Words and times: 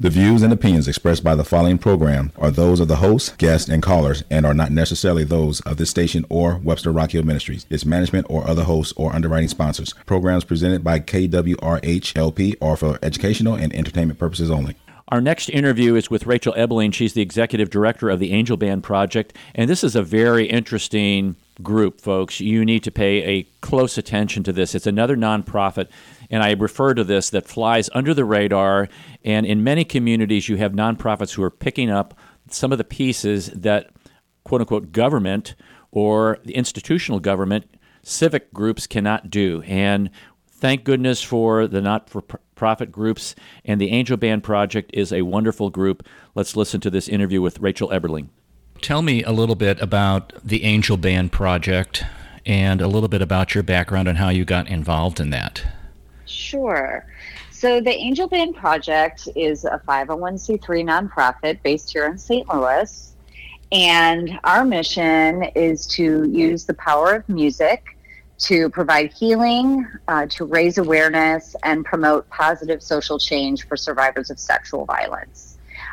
The 0.00 0.08
views 0.08 0.40
and 0.40 0.50
opinions 0.50 0.88
expressed 0.88 1.22
by 1.22 1.34
the 1.34 1.44
following 1.44 1.76
program 1.76 2.32
are 2.38 2.50
those 2.50 2.80
of 2.80 2.88
the 2.88 2.96
hosts, 2.96 3.34
guests, 3.36 3.68
and 3.68 3.82
callers 3.82 4.24
and 4.30 4.46
are 4.46 4.54
not 4.54 4.70
necessarily 4.70 5.24
those 5.24 5.60
of 5.60 5.76
this 5.76 5.90
station 5.90 6.24
or 6.30 6.56
Webster 6.56 6.90
Rock 6.90 7.10
Hill 7.10 7.22
Ministries, 7.22 7.66
its 7.68 7.84
management, 7.84 8.26
or 8.30 8.48
other 8.48 8.64
hosts 8.64 8.94
or 8.96 9.14
underwriting 9.14 9.50
sponsors. 9.50 9.92
Programs 10.06 10.44
presented 10.44 10.82
by 10.82 11.00
KWRH-LP 11.00 12.56
are 12.62 12.76
for 12.78 12.98
educational 13.02 13.56
and 13.56 13.74
entertainment 13.74 14.18
purposes 14.18 14.50
only. 14.50 14.74
Our 15.08 15.20
next 15.20 15.50
interview 15.50 15.96
is 15.96 16.08
with 16.08 16.24
Rachel 16.24 16.54
Ebeling. 16.54 16.94
She's 16.94 17.12
the 17.12 17.20
executive 17.20 17.68
director 17.68 18.08
of 18.08 18.20
the 18.20 18.32
Angel 18.32 18.56
Band 18.56 18.82
Project, 18.82 19.36
and 19.54 19.68
this 19.68 19.84
is 19.84 19.94
a 19.94 20.02
very 20.02 20.46
interesting 20.46 21.36
group, 21.62 22.00
folks. 22.00 22.40
You 22.40 22.64
need 22.64 22.82
to 22.84 22.90
pay 22.90 23.22
a 23.22 23.42
close 23.60 23.98
attention 23.98 24.42
to 24.44 24.52
this. 24.52 24.74
It's 24.74 24.86
another 24.86 25.16
nonprofit 25.16 25.88
and 26.30 26.42
I 26.44 26.52
refer 26.52 26.94
to 26.94 27.04
this 27.04 27.28
that 27.30 27.48
flies 27.48 27.90
under 27.92 28.14
the 28.14 28.24
radar. 28.24 28.88
And 29.24 29.44
in 29.44 29.64
many 29.64 29.84
communities, 29.84 30.48
you 30.48 30.56
have 30.56 30.72
nonprofits 30.72 31.34
who 31.34 31.42
are 31.42 31.50
picking 31.50 31.90
up 31.90 32.16
some 32.48 32.72
of 32.72 32.78
the 32.78 32.84
pieces 32.84 33.48
that 33.48 33.90
quote 34.44 34.60
unquote 34.60 34.92
government 34.92 35.56
or 35.90 36.38
the 36.44 36.54
institutional 36.54 37.18
government, 37.18 37.68
civic 38.04 38.52
groups 38.54 38.86
cannot 38.86 39.28
do. 39.28 39.62
And 39.66 40.10
thank 40.46 40.84
goodness 40.84 41.20
for 41.20 41.66
the 41.66 41.80
not 41.80 42.08
for 42.08 42.22
profit 42.22 42.92
groups. 42.92 43.34
And 43.64 43.80
the 43.80 43.90
Angel 43.90 44.16
Band 44.16 44.44
Project 44.44 44.90
is 44.94 45.12
a 45.12 45.22
wonderful 45.22 45.70
group. 45.70 46.06
Let's 46.36 46.56
listen 46.56 46.80
to 46.82 46.90
this 46.90 47.08
interview 47.08 47.42
with 47.42 47.58
Rachel 47.58 47.90
Ebeling. 47.90 48.28
Tell 48.82 49.02
me 49.02 49.22
a 49.22 49.30
little 49.30 49.56
bit 49.56 49.80
about 49.80 50.32
the 50.42 50.64
Angel 50.64 50.96
Band 50.96 51.32
Project 51.32 52.02
and 52.46 52.80
a 52.80 52.88
little 52.88 53.08
bit 53.08 53.20
about 53.20 53.54
your 53.54 53.62
background 53.62 54.08
and 54.08 54.16
how 54.16 54.30
you 54.30 54.44
got 54.44 54.68
involved 54.68 55.20
in 55.20 55.30
that. 55.30 55.62
Sure. 56.24 57.04
So, 57.50 57.80
the 57.80 57.90
Angel 57.90 58.26
Band 58.26 58.56
Project 58.56 59.28
is 59.36 59.66
a 59.66 59.82
501c3 59.86 60.60
nonprofit 60.82 61.62
based 61.62 61.92
here 61.92 62.06
in 62.06 62.16
St. 62.16 62.48
Louis. 62.48 63.14
And 63.70 64.40
our 64.44 64.64
mission 64.64 65.44
is 65.54 65.86
to 65.88 66.28
use 66.30 66.64
the 66.64 66.74
power 66.74 67.14
of 67.14 67.28
music 67.28 67.96
to 68.38 68.70
provide 68.70 69.12
healing, 69.12 69.86
uh, 70.08 70.26
to 70.26 70.46
raise 70.46 70.78
awareness, 70.78 71.54
and 71.62 71.84
promote 71.84 72.28
positive 72.30 72.82
social 72.82 73.18
change 73.18 73.68
for 73.68 73.76
survivors 73.76 74.30
of 74.30 74.40
sexual 74.40 74.86
violence. 74.86 75.49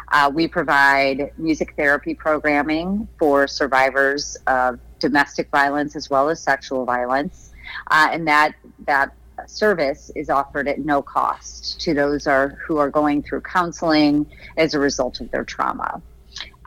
Uh, 0.09 0.31
we 0.33 0.47
provide 0.47 1.31
music 1.37 1.73
therapy 1.75 2.13
programming 2.13 3.07
for 3.19 3.47
survivors 3.47 4.37
of 4.47 4.79
domestic 4.99 5.49
violence 5.49 5.95
as 5.95 6.09
well 6.09 6.29
as 6.29 6.39
sexual 6.39 6.85
violence. 6.85 7.51
Uh, 7.91 8.07
and 8.11 8.27
that, 8.27 8.53
that 8.85 9.13
service 9.45 10.09
is 10.15 10.29
offered 10.29 10.67
at 10.67 10.79
no 10.79 11.01
cost 11.01 11.79
to 11.81 11.93
those 11.93 12.25
are, 12.25 12.57
who 12.65 12.77
are 12.77 12.89
going 12.89 13.21
through 13.21 13.41
counseling 13.41 14.25
as 14.55 14.73
a 14.73 14.79
result 14.79 15.19
of 15.19 15.29
their 15.31 15.43
trauma. 15.43 16.01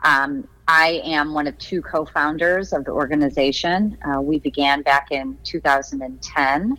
Um, 0.03 0.47
I 0.67 1.01
am 1.03 1.33
one 1.33 1.47
of 1.47 1.57
two 1.57 1.81
co 1.81 2.05
founders 2.05 2.71
of 2.71 2.85
the 2.85 2.91
organization. 2.91 3.97
Uh, 4.05 4.21
we 4.21 4.39
began 4.39 4.81
back 4.83 5.07
in 5.11 5.37
2010 5.43 6.77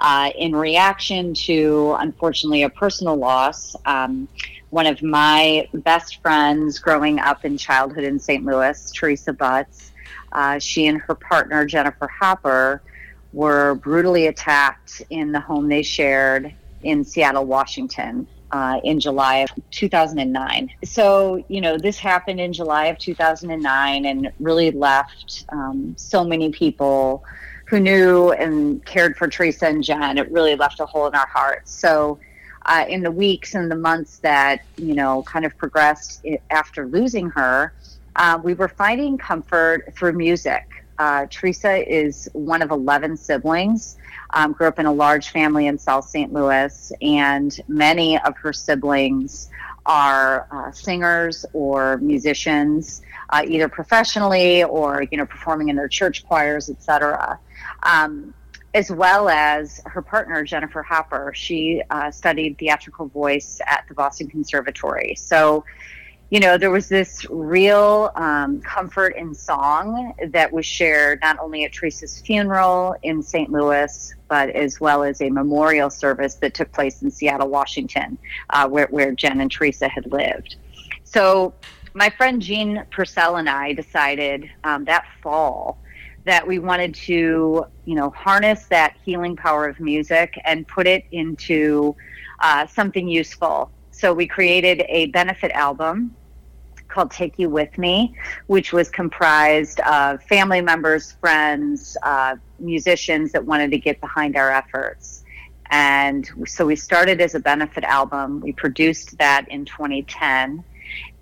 uh, 0.00 0.30
in 0.36 0.56
reaction 0.56 1.34
to, 1.34 1.96
unfortunately, 2.00 2.64
a 2.64 2.70
personal 2.70 3.16
loss. 3.16 3.76
Um, 3.86 4.28
one 4.70 4.86
of 4.86 5.02
my 5.02 5.68
best 5.72 6.20
friends 6.20 6.78
growing 6.78 7.18
up 7.20 7.44
in 7.44 7.56
childhood 7.56 8.04
in 8.04 8.18
St. 8.18 8.44
Louis, 8.44 8.90
Teresa 8.90 9.32
Butts, 9.32 9.92
uh, 10.32 10.58
she 10.58 10.86
and 10.86 11.00
her 11.00 11.14
partner, 11.14 11.64
Jennifer 11.64 12.08
Hopper, 12.08 12.82
were 13.32 13.76
brutally 13.76 14.26
attacked 14.26 15.02
in 15.10 15.32
the 15.32 15.40
home 15.40 15.68
they 15.68 15.82
shared 15.82 16.52
in 16.82 17.04
Seattle, 17.04 17.46
Washington. 17.46 18.26
Uh, 18.50 18.80
in 18.82 18.98
July 18.98 19.36
of 19.38 19.50
2009. 19.72 20.70
So, 20.82 21.44
you 21.48 21.60
know, 21.60 21.76
this 21.76 21.98
happened 21.98 22.40
in 22.40 22.54
July 22.54 22.86
of 22.86 22.96
2009 22.96 24.06
and 24.06 24.32
really 24.40 24.70
left 24.70 25.44
um, 25.50 25.94
so 25.98 26.24
many 26.24 26.50
people 26.50 27.22
who 27.66 27.78
knew 27.78 28.32
and 28.32 28.82
cared 28.86 29.18
for 29.18 29.28
Teresa 29.28 29.66
and 29.66 29.84
Jen. 29.84 30.16
It 30.16 30.32
really 30.32 30.56
left 30.56 30.80
a 30.80 30.86
hole 30.86 31.06
in 31.08 31.14
our 31.14 31.26
hearts. 31.26 31.70
So, 31.70 32.18
uh, 32.64 32.84
in 32.88 33.02
the 33.02 33.10
weeks 33.10 33.54
and 33.54 33.70
the 33.70 33.76
months 33.76 34.18
that, 34.18 34.62
you 34.76 34.94
know, 34.94 35.22
kind 35.24 35.44
of 35.44 35.56
progressed 35.56 36.24
after 36.50 36.86
losing 36.86 37.30
her, 37.30 37.72
uh, 38.16 38.38
we 38.42 38.54
were 38.54 38.68
finding 38.68 39.16
comfort 39.18 39.92
through 39.94 40.12
music. 40.12 40.84
Uh, 40.98 41.26
Teresa 41.30 41.88
is 41.88 42.28
one 42.32 42.62
of 42.62 42.70
11 42.70 43.16
siblings. 43.16 43.96
Um, 44.30 44.52
grew 44.52 44.66
up 44.66 44.78
in 44.78 44.86
a 44.86 44.92
large 44.92 45.30
family 45.30 45.66
in 45.66 45.78
South 45.78 46.04
St. 46.04 46.32
Louis, 46.32 46.92
and 47.00 47.58
many 47.68 48.18
of 48.18 48.36
her 48.36 48.52
siblings 48.52 49.48
are 49.86 50.46
uh, 50.50 50.70
singers 50.70 51.46
or 51.54 51.96
musicians, 51.98 53.00
uh, 53.30 53.42
either 53.46 53.68
professionally 53.68 54.64
or 54.64 55.04
you 55.10 55.16
know 55.16 55.24
performing 55.24 55.68
in 55.68 55.76
their 55.76 55.88
church 55.88 56.26
choirs, 56.26 56.68
etc. 56.68 57.38
Um, 57.84 58.34
as 58.74 58.90
well 58.90 59.28
as 59.28 59.80
her 59.86 60.02
partner 60.02 60.44
Jennifer 60.44 60.82
Hopper. 60.82 61.32
She 61.34 61.82
uh, 61.90 62.10
studied 62.10 62.58
theatrical 62.58 63.06
voice 63.06 63.60
at 63.66 63.84
the 63.88 63.94
Boston 63.94 64.28
Conservatory. 64.28 65.14
So 65.16 65.64
you 66.30 66.40
know, 66.40 66.58
there 66.58 66.70
was 66.70 66.88
this 66.88 67.26
real 67.30 68.10
um, 68.14 68.60
comfort 68.60 69.16
in 69.16 69.34
song 69.34 70.12
that 70.28 70.52
was 70.52 70.66
shared 70.66 71.20
not 71.22 71.38
only 71.38 71.64
at 71.64 71.72
Teresa's 71.72 72.20
funeral 72.20 72.94
in 73.02 73.22
St. 73.22 73.50
Louis, 73.50 74.14
but 74.28 74.50
as 74.50 74.78
well 74.78 75.02
as 75.02 75.22
a 75.22 75.30
memorial 75.30 75.88
service 75.88 76.34
that 76.36 76.52
took 76.52 76.70
place 76.70 77.00
in 77.00 77.10
Seattle, 77.10 77.48
Washington, 77.48 78.18
uh, 78.50 78.68
where, 78.68 78.88
where 78.88 79.12
Jen 79.12 79.40
and 79.40 79.50
Teresa 79.50 79.88
had 79.88 80.10
lived. 80.12 80.56
So, 81.04 81.54
my 81.94 82.10
friend 82.10 82.42
Jean 82.42 82.84
Purcell 82.90 83.36
and 83.36 83.48
I 83.48 83.72
decided 83.72 84.50
um, 84.64 84.84
that 84.84 85.06
fall 85.22 85.78
that 86.26 86.46
we 86.46 86.58
wanted 86.58 86.94
to, 86.94 87.64
you 87.86 87.94
know, 87.94 88.10
harness 88.10 88.66
that 88.66 88.96
healing 89.02 89.34
power 89.34 89.66
of 89.66 89.80
music 89.80 90.38
and 90.44 90.68
put 90.68 90.86
it 90.86 91.06
into 91.10 91.96
uh, 92.40 92.66
something 92.66 93.08
useful 93.08 93.70
so 93.98 94.14
we 94.14 94.28
created 94.28 94.84
a 94.88 95.06
benefit 95.06 95.50
album 95.52 96.14
called 96.98 97.12
Take 97.12 97.38
You 97.38 97.48
With 97.48 97.78
Me, 97.78 98.12
which 98.48 98.72
was 98.72 98.90
comprised 98.90 99.78
of 99.80 100.20
family 100.24 100.60
members, 100.60 101.12
friends, 101.12 101.96
uh, 102.02 102.34
musicians 102.58 103.30
that 103.30 103.44
wanted 103.44 103.70
to 103.70 103.78
get 103.78 104.00
behind 104.00 104.34
our 104.36 104.50
efforts. 104.50 105.22
And 105.70 106.28
so 106.48 106.66
we 106.66 106.74
started 106.74 107.20
as 107.20 107.36
a 107.36 107.38
benefit 107.38 107.84
album. 107.84 108.40
We 108.40 108.52
produced 108.52 109.16
that 109.18 109.46
in 109.48 109.64
2010. 109.64 110.64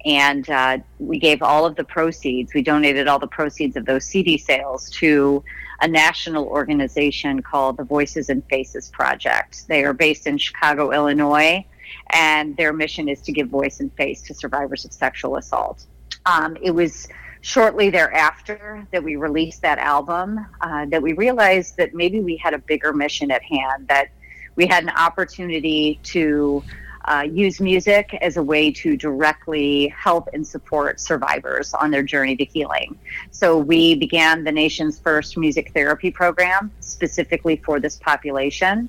And 0.07 0.49
uh, 0.49 0.79
we 0.99 1.19
gave 1.19 1.43
all 1.43 1.67
of 1.67 1.77
the 1.77 1.85
proceeds, 1.85 2.55
we 2.55 2.63
donated 2.63 3.07
all 3.07 3.19
the 3.19 3.27
proceeds 3.27 3.77
of 3.77 3.85
those 3.85 4.07
CD 4.07 4.39
sales 4.39 4.89
to 4.91 5.45
a 5.83 5.89
national 5.89 6.47
organization 6.47 7.43
called 7.43 7.77
the 7.77 7.85
Voices 7.85 8.31
and 8.31 8.43
Faces 8.49 8.89
Project. 8.89 9.69
They 9.69 9.85
are 9.85 9.93
based 9.93 10.27
in 10.27 10.39
Chicago, 10.39 10.93
Illinois 10.93 11.67
and 12.11 12.57
their 12.57 12.73
mission 12.73 13.09
is 13.09 13.21
to 13.23 13.33
give 13.33 13.49
voice 13.49 13.81
and 13.81 13.93
face 13.95 14.23
to 14.23 14.35
survivors 14.35 14.85
of 14.85 14.93
sexual 14.93 15.37
assault. 15.37 15.87
Um, 16.25 16.57
it 16.61 16.73
was 16.73 17.09
shortly 17.41 17.91
thereafter 17.91 18.87
that 18.91 19.03
we 19.03 19.15
released 19.15 19.63
that 19.63 19.79
album 19.79 20.45
uh, 20.61 20.87
that 20.87 21.01
we 21.01 21.13
realized 21.13 21.77
that 21.77 21.95
maybe 21.95 22.21
we 22.21 22.37
had 22.37 22.55
a 22.55 22.59
bigger 22.59 22.93
mission 22.93 23.31
at 23.31 23.43
hand, 23.43 23.87
that 23.89 24.09
we 24.57 24.67
had 24.67 24.83
an 24.83 24.91
opportunity 24.91 26.01
to 26.03 26.63
uh, 27.05 27.25
use 27.31 27.61
music 27.61 28.19
as 28.21 28.37
a 28.37 28.43
way 28.43 28.73
to 28.73 28.97
directly 28.97 29.89
help 29.89 30.29
and 30.33 30.45
support 30.45 30.99
survivors 30.99 31.73
on 31.73 31.91
their 31.91 32.03
journey 32.03 32.37
to 32.37 32.45
healing. 32.45 32.99
So 33.31 33.59
we 33.59 33.95
began 33.95 34.43
the 34.43 34.51
nation's 34.53 34.99
first 34.99 35.37
music 35.37 35.73
therapy 35.73 36.11
program 36.11 36.73
specifically 36.81 37.57
for 37.65 37.79
this 37.79 37.97
population. 37.97 38.89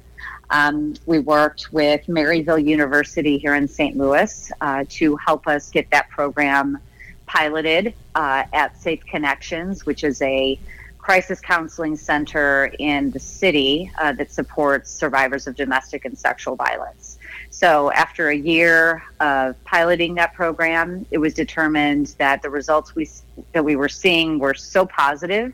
Um, 0.50 0.96
we 1.06 1.20
worked 1.20 1.74
with 1.74 2.06
Maryville 2.08 2.64
University 2.64 3.38
here 3.38 3.56
in 3.56 3.68
St. 3.68 3.98
Louis 3.98 4.52
uh, 4.62 4.86
to 4.90 5.18
help 5.18 5.48
us 5.48 5.70
get 5.70 5.90
that 5.92 6.10
program 6.10 6.80
piloted 7.26 7.94
uh, 8.16 8.44
at 8.54 8.78
Safe 8.82 9.06
Connections, 9.06 9.86
which 9.86 10.04
is 10.04 10.22
a 10.22 10.58
crisis 10.98 11.40
counseling 11.40 11.96
center 11.96 12.72
in 12.80 13.12
the 13.12 13.20
city 13.20 13.92
uh, 13.98 14.12
that 14.14 14.32
supports 14.32 14.92
survivors 14.92 15.48
of 15.48 15.56
domestic 15.56 16.06
and 16.06 16.18
sexual 16.18 16.56
violence. 16.56 17.18
So, 17.50 17.92
after 17.92 18.30
a 18.30 18.36
year 18.36 19.04
of 19.20 19.62
piloting 19.64 20.16
that 20.16 20.34
program, 20.34 21.06
it 21.12 21.18
was 21.18 21.34
determined 21.34 22.08
that 22.18 22.42
the 22.42 22.50
results 22.50 22.94
we 22.94 23.10
that 23.54 23.64
we 23.64 23.76
were 23.76 23.90
seeing 23.90 24.38
were 24.38 24.54
so 24.54 24.86
positive 24.86 25.54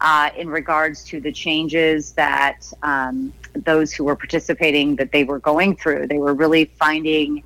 uh, 0.00 0.30
in 0.36 0.48
regards 0.48 1.04
to 1.04 1.20
the 1.20 1.32
changes 1.32 2.12
that 2.12 2.60
um, 2.82 3.32
those 3.54 3.92
who 3.92 4.04
were 4.04 4.16
participating 4.16 4.96
that 4.96 5.12
they 5.12 5.24
were 5.24 5.38
going 5.38 5.76
through. 5.76 6.06
They 6.06 6.18
were 6.18 6.34
really 6.34 6.66
finding 6.78 7.42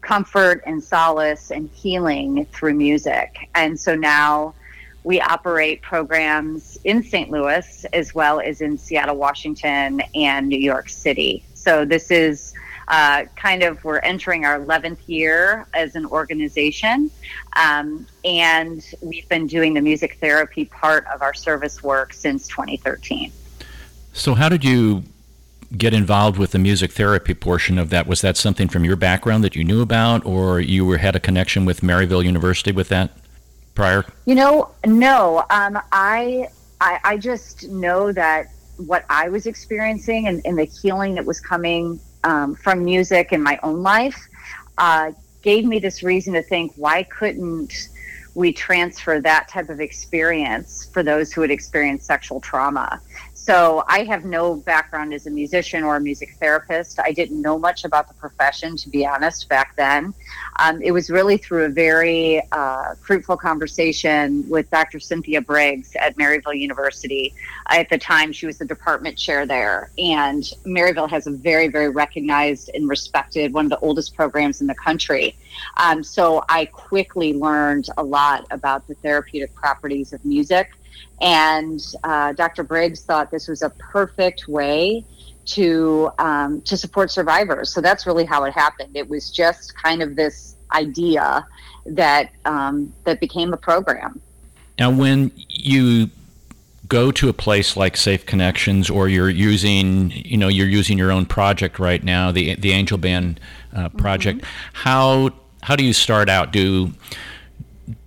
comfort 0.00 0.62
and 0.66 0.82
solace 0.82 1.50
and 1.50 1.68
healing 1.70 2.46
through 2.52 2.74
music. 2.74 3.48
And 3.54 3.78
so 3.78 3.96
now 3.96 4.54
we 5.02 5.20
operate 5.20 5.82
programs 5.82 6.78
in 6.84 7.02
St. 7.02 7.30
Louis 7.30 7.86
as 7.92 8.14
well 8.14 8.40
as 8.40 8.60
in 8.60 8.78
Seattle, 8.78 9.16
Washington, 9.16 10.02
and 10.14 10.48
New 10.48 10.58
York 10.58 10.88
City. 10.88 11.44
So 11.54 11.84
this 11.84 12.10
is 12.10 12.54
uh, 12.88 13.24
kind 13.34 13.62
of 13.62 13.82
we're 13.84 13.98
entering 13.98 14.44
our 14.44 14.58
11th 14.58 14.98
year 15.06 15.66
as 15.74 15.96
an 15.96 16.06
organization. 16.06 17.10
Um, 17.54 18.06
and 18.24 18.84
we've 19.00 19.28
been 19.28 19.46
doing 19.46 19.74
the 19.74 19.80
music 19.80 20.18
therapy 20.20 20.66
part 20.66 21.04
of 21.12 21.22
our 21.22 21.34
service 21.34 21.82
work 21.82 22.12
since 22.12 22.46
2013. 22.48 23.32
So, 24.12 24.34
how 24.34 24.48
did 24.48 24.64
you 24.64 25.02
get 25.76 25.92
involved 25.92 26.38
with 26.38 26.52
the 26.52 26.58
music 26.58 26.92
therapy 26.92 27.34
portion 27.34 27.78
of 27.78 27.90
that? 27.90 28.06
Was 28.06 28.20
that 28.20 28.36
something 28.36 28.68
from 28.68 28.84
your 28.84 28.96
background 28.96 29.42
that 29.44 29.56
you 29.56 29.64
knew 29.64 29.82
about, 29.82 30.24
or 30.24 30.60
you 30.60 30.84
were, 30.84 30.98
had 30.98 31.16
a 31.16 31.20
connection 31.20 31.64
with 31.64 31.80
Maryville 31.80 32.24
University 32.24 32.72
with 32.72 32.88
that 32.88 33.10
prior? 33.74 34.04
You 34.26 34.36
know, 34.36 34.70
no. 34.86 35.44
Um, 35.50 35.78
I, 35.92 36.48
I, 36.80 37.00
I 37.04 37.16
just 37.18 37.68
know 37.68 38.12
that 38.12 38.52
what 38.76 39.04
I 39.08 39.28
was 39.28 39.46
experiencing 39.46 40.28
and, 40.28 40.40
and 40.44 40.58
the 40.58 40.64
healing 40.64 41.14
that 41.14 41.24
was 41.24 41.40
coming 41.40 41.98
um, 42.26 42.56
from 42.56 42.84
music 42.84 43.32
in 43.32 43.40
my 43.40 43.58
own 43.62 43.82
life 43.82 44.26
uh, 44.78 45.12
gave 45.42 45.64
me 45.64 45.78
this 45.78 46.02
reason 46.02 46.34
to 46.34 46.42
think, 46.42 46.72
why 46.74 47.04
couldn't 47.04 47.88
we 48.34 48.52
transfer 48.52 49.20
that 49.20 49.48
type 49.48 49.70
of 49.70 49.80
experience 49.80 50.90
for 50.92 51.02
those 51.04 51.32
who 51.32 51.40
had 51.40 51.52
experienced 51.52 52.04
sexual 52.04 52.40
trauma? 52.40 53.00
So 53.46 53.84
I 53.86 54.02
have 54.02 54.24
no 54.24 54.56
background 54.56 55.14
as 55.14 55.28
a 55.28 55.30
musician 55.30 55.84
or 55.84 55.94
a 55.94 56.00
music 56.00 56.34
therapist. 56.40 56.98
I 56.98 57.12
didn't 57.12 57.40
know 57.40 57.60
much 57.60 57.84
about 57.84 58.08
the 58.08 58.14
profession, 58.14 58.76
to 58.78 58.88
be 58.88 59.06
honest, 59.06 59.48
back 59.48 59.76
then. 59.76 60.12
Um, 60.58 60.82
it 60.82 60.90
was 60.90 61.10
really 61.10 61.36
through 61.36 61.66
a 61.66 61.68
very 61.68 62.42
uh, 62.50 62.96
fruitful 62.96 63.36
conversation 63.36 64.44
with 64.48 64.68
Dr. 64.70 64.98
Cynthia 64.98 65.40
Briggs 65.40 65.94
at 65.94 66.16
Maryville 66.16 66.58
University. 66.58 67.34
At 67.68 67.88
the 67.88 67.98
time, 67.98 68.32
she 68.32 68.46
was 68.46 68.58
the 68.58 68.64
department 68.64 69.16
chair 69.16 69.46
there. 69.46 69.92
And 69.96 70.42
Maryville 70.64 71.08
has 71.08 71.28
a 71.28 71.30
very, 71.30 71.68
very 71.68 71.88
recognized 71.88 72.72
and 72.74 72.88
respected, 72.88 73.52
one 73.52 73.66
of 73.66 73.70
the 73.70 73.78
oldest 73.78 74.16
programs 74.16 74.60
in 74.60 74.66
the 74.66 74.74
country. 74.74 75.36
Um, 75.76 76.02
so 76.02 76.44
I 76.48 76.66
quickly 76.66 77.34
learned 77.34 77.88
a 77.96 78.02
lot 78.02 78.46
about 78.50 78.86
the 78.88 78.94
therapeutic 78.94 79.54
properties 79.54 80.12
of 80.12 80.24
music 80.24 80.70
and 81.20 81.80
uh, 82.04 82.32
Dr. 82.32 82.62
Briggs 82.62 83.02
thought 83.02 83.30
this 83.30 83.48
was 83.48 83.62
a 83.62 83.70
perfect 83.70 84.48
way 84.48 85.04
to 85.46 86.10
um, 86.18 86.60
to 86.62 86.76
support 86.76 87.10
survivors. 87.10 87.72
So 87.72 87.80
that's 87.80 88.06
really 88.06 88.24
how 88.24 88.44
it 88.44 88.52
happened. 88.52 88.96
It 88.96 89.08
was 89.08 89.30
just 89.30 89.74
kind 89.76 90.02
of 90.02 90.16
this 90.16 90.56
idea 90.72 91.46
that 91.86 92.32
um, 92.44 92.92
that 93.04 93.20
became 93.20 93.52
a 93.52 93.56
program. 93.56 94.20
Now, 94.78 94.90
when 94.90 95.32
you 95.48 96.10
go 96.88 97.10
to 97.10 97.28
a 97.28 97.32
place 97.32 97.76
like 97.76 97.96
Safe 97.96 98.26
Connections, 98.26 98.90
or 98.90 99.08
you're 99.08 99.30
using, 99.30 100.10
you 100.10 100.36
know, 100.36 100.48
you're 100.48 100.68
using 100.68 100.98
your 100.98 101.10
own 101.10 101.24
project 101.24 101.78
right 101.78 102.02
now, 102.02 102.30
the 102.30 102.56
the 102.56 102.72
Angel 102.72 102.98
Band 102.98 103.40
uh, 103.74 103.88
project. 103.90 104.40
Mm-hmm. 104.40 104.70
How 104.74 105.30
how 105.66 105.74
do 105.74 105.82
you 105.82 105.92
start 105.92 106.28
out? 106.28 106.52
Do 106.52 106.92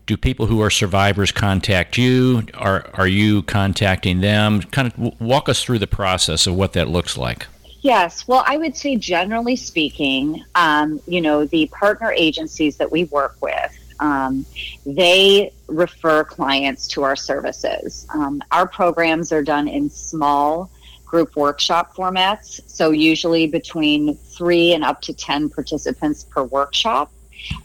do 0.05 0.15
people 0.15 0.45
who 0.45 0.61
are 0.61 0.69
survivors 0.69 1.33
contact 1.33 1.97
you? 1.97 2.43
Are 2.53 2.89
are 2.93 3.07
you 3.07 3.43
contacting 3.43 4.21
them? 4.21 4.61
Kind 4.61 4.93
of 4.93 5.19
walk 5.19 5.49
us 5.49 5.61
through 5.61 5.79
the 5.79 5.87
process 5.87 6.47
of 6.47 6.55
what 6.55 6.71
that 6.73 6.87
looks 6.87 7.17
like. 7.17 7.47
Yes, 7.81 8.25
well, 8.29 8.45
I 8.47 8.55
would 8.55 8.77
say 8.77 8.95
generally 8.95 9.57
speaking, 9.57 10.41
um, 10.55 11.01
you 11.05 11.19
know, 11.19 11.45
the 11.45 11.67
partner 11.67 12.13
agencies 12.13 12.77
that 12.77 12.89
we 12.93 13.03
work 13.05 13.35
with, 13.41 13.77
um, 13.99 14.45
they 14.85 15.51
refer 15.67 16.23
clients 16.23 16.87
to 16.89 17.03
our 17.03 17.17
services. 17.17 18.07
Um, 18.13 18.41
our 18.51 18.67
programs 18.69 19.33
are 19.33 19.43
done 19.43 19.67
in 19.67 19.89
small 19.89 20.71
group 21.05 21.35
workshop 21.35 21.93
formats, 21.93 22.61
so 22.67 22.91
usually 22.91 23.47
between 23.47 24.15
three 24.15 24.73
and 24.73 24.85
up 24.85 25.01
to 25.01 25.13
10 25.13 25.49
participants 25.49 26.23
per 26.23 26.43
workshop. 26.43 27.11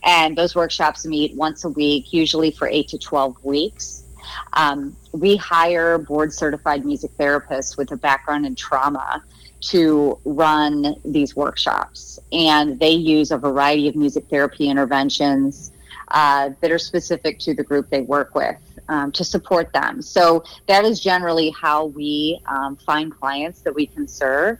And 0.04 0.36
those 0.36 0.54
workshops 0.54 1.06
meet 1.06 1.34
once 1.36 1.64
a 1.64 1.68
week, 1.68 2.12
usually 2.12 2.50
for 2.50 2.68
eight 2.68 2.88
to 2.88 2.98
12 2.98 3.42
weeks. 3.44 4.04
Um, 4.54 4.96
we 5.12 5.36
hire 5.36 5.98
board 5.98 6.32
certified 6.32 6.84
music 6.84 7.10
therapists 7.18 7.76
with 7.76 7.92
a 7.92 7.96
background 7.96 8.46
in 8.46 8.54
trauma 8.54 9.22
to 9.60 10.18
run 10.24 10.94
these 11.04 11.34
workshops. 11.34 12.18
And 12.32 12.78
they 12.78 12.90
use 12.90 13.30
a 13.30 13.38
variety 13.38 13.88
of 13.88 13.96
music 13.96 14.26
therapy 14.28 14.68
interventions 14.68 15.72
uh, 16.08 16.50
that 16.60 16.70
are 16.70 16.78
specific 16.78 17.38
to 17.40 17.54
the 17.54 17.64
group 17.64 17.88
they 17.90 18.02
work 18.02 18.34
with. 18.34 18.56
Um, 18.86 19.12
to 19.12 19.24
support 19.24 19.72
them. 19.72 20.02
So 20.02 20.44
that 20.66 20.84
is 20.84 21.00
generally 21.00 21.48
how 21.58 21.86
we 21.86 22.38
um, 22.44 22.76
find 22.76 23.10
clients 23.10 23.62
that 23.62 23.74
we 23.74 23.86
can 23.86 24.06
serve. 24.06 24.58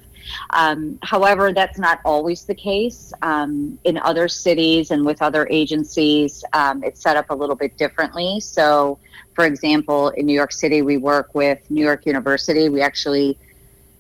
Um, 0.51 0.99
however, 1.03 1.53
that's 1.53 1.79
not 1.79 2.01
always 2.05 2.45
the 2.45 2.55
case. 2.55 3.13
Um, 3.23 3.79
in 3.85 3.99
other 3.99 4.29
cities 4.29 4.91
and 4.91 5.05
with 5.05 5.23
other 5.23 5.47
agencies, 5.51 6.45
um, 6.53 6.83
it's 6.85 7.01
set 7.01 7.17
up 7.17 7.31
a 7.31 7.35
little 7.35 7.57
bit 7.57 7.77
differently. 7.77 8.41
So, 8.41 8.99
for 9.35 9.45
example, 9.45 10.11
in 10.11 10.27
New 10.27 10.35
York 10.35 10.53
City, 10.53 10.83
we 10.83 10.97
work 10.97 11.35
with 11.35 11.59
New 11.71 11.85
York 11.85 12.07
University. 12.07 12.69
We 12.69 12.81
actually 12.81 13.39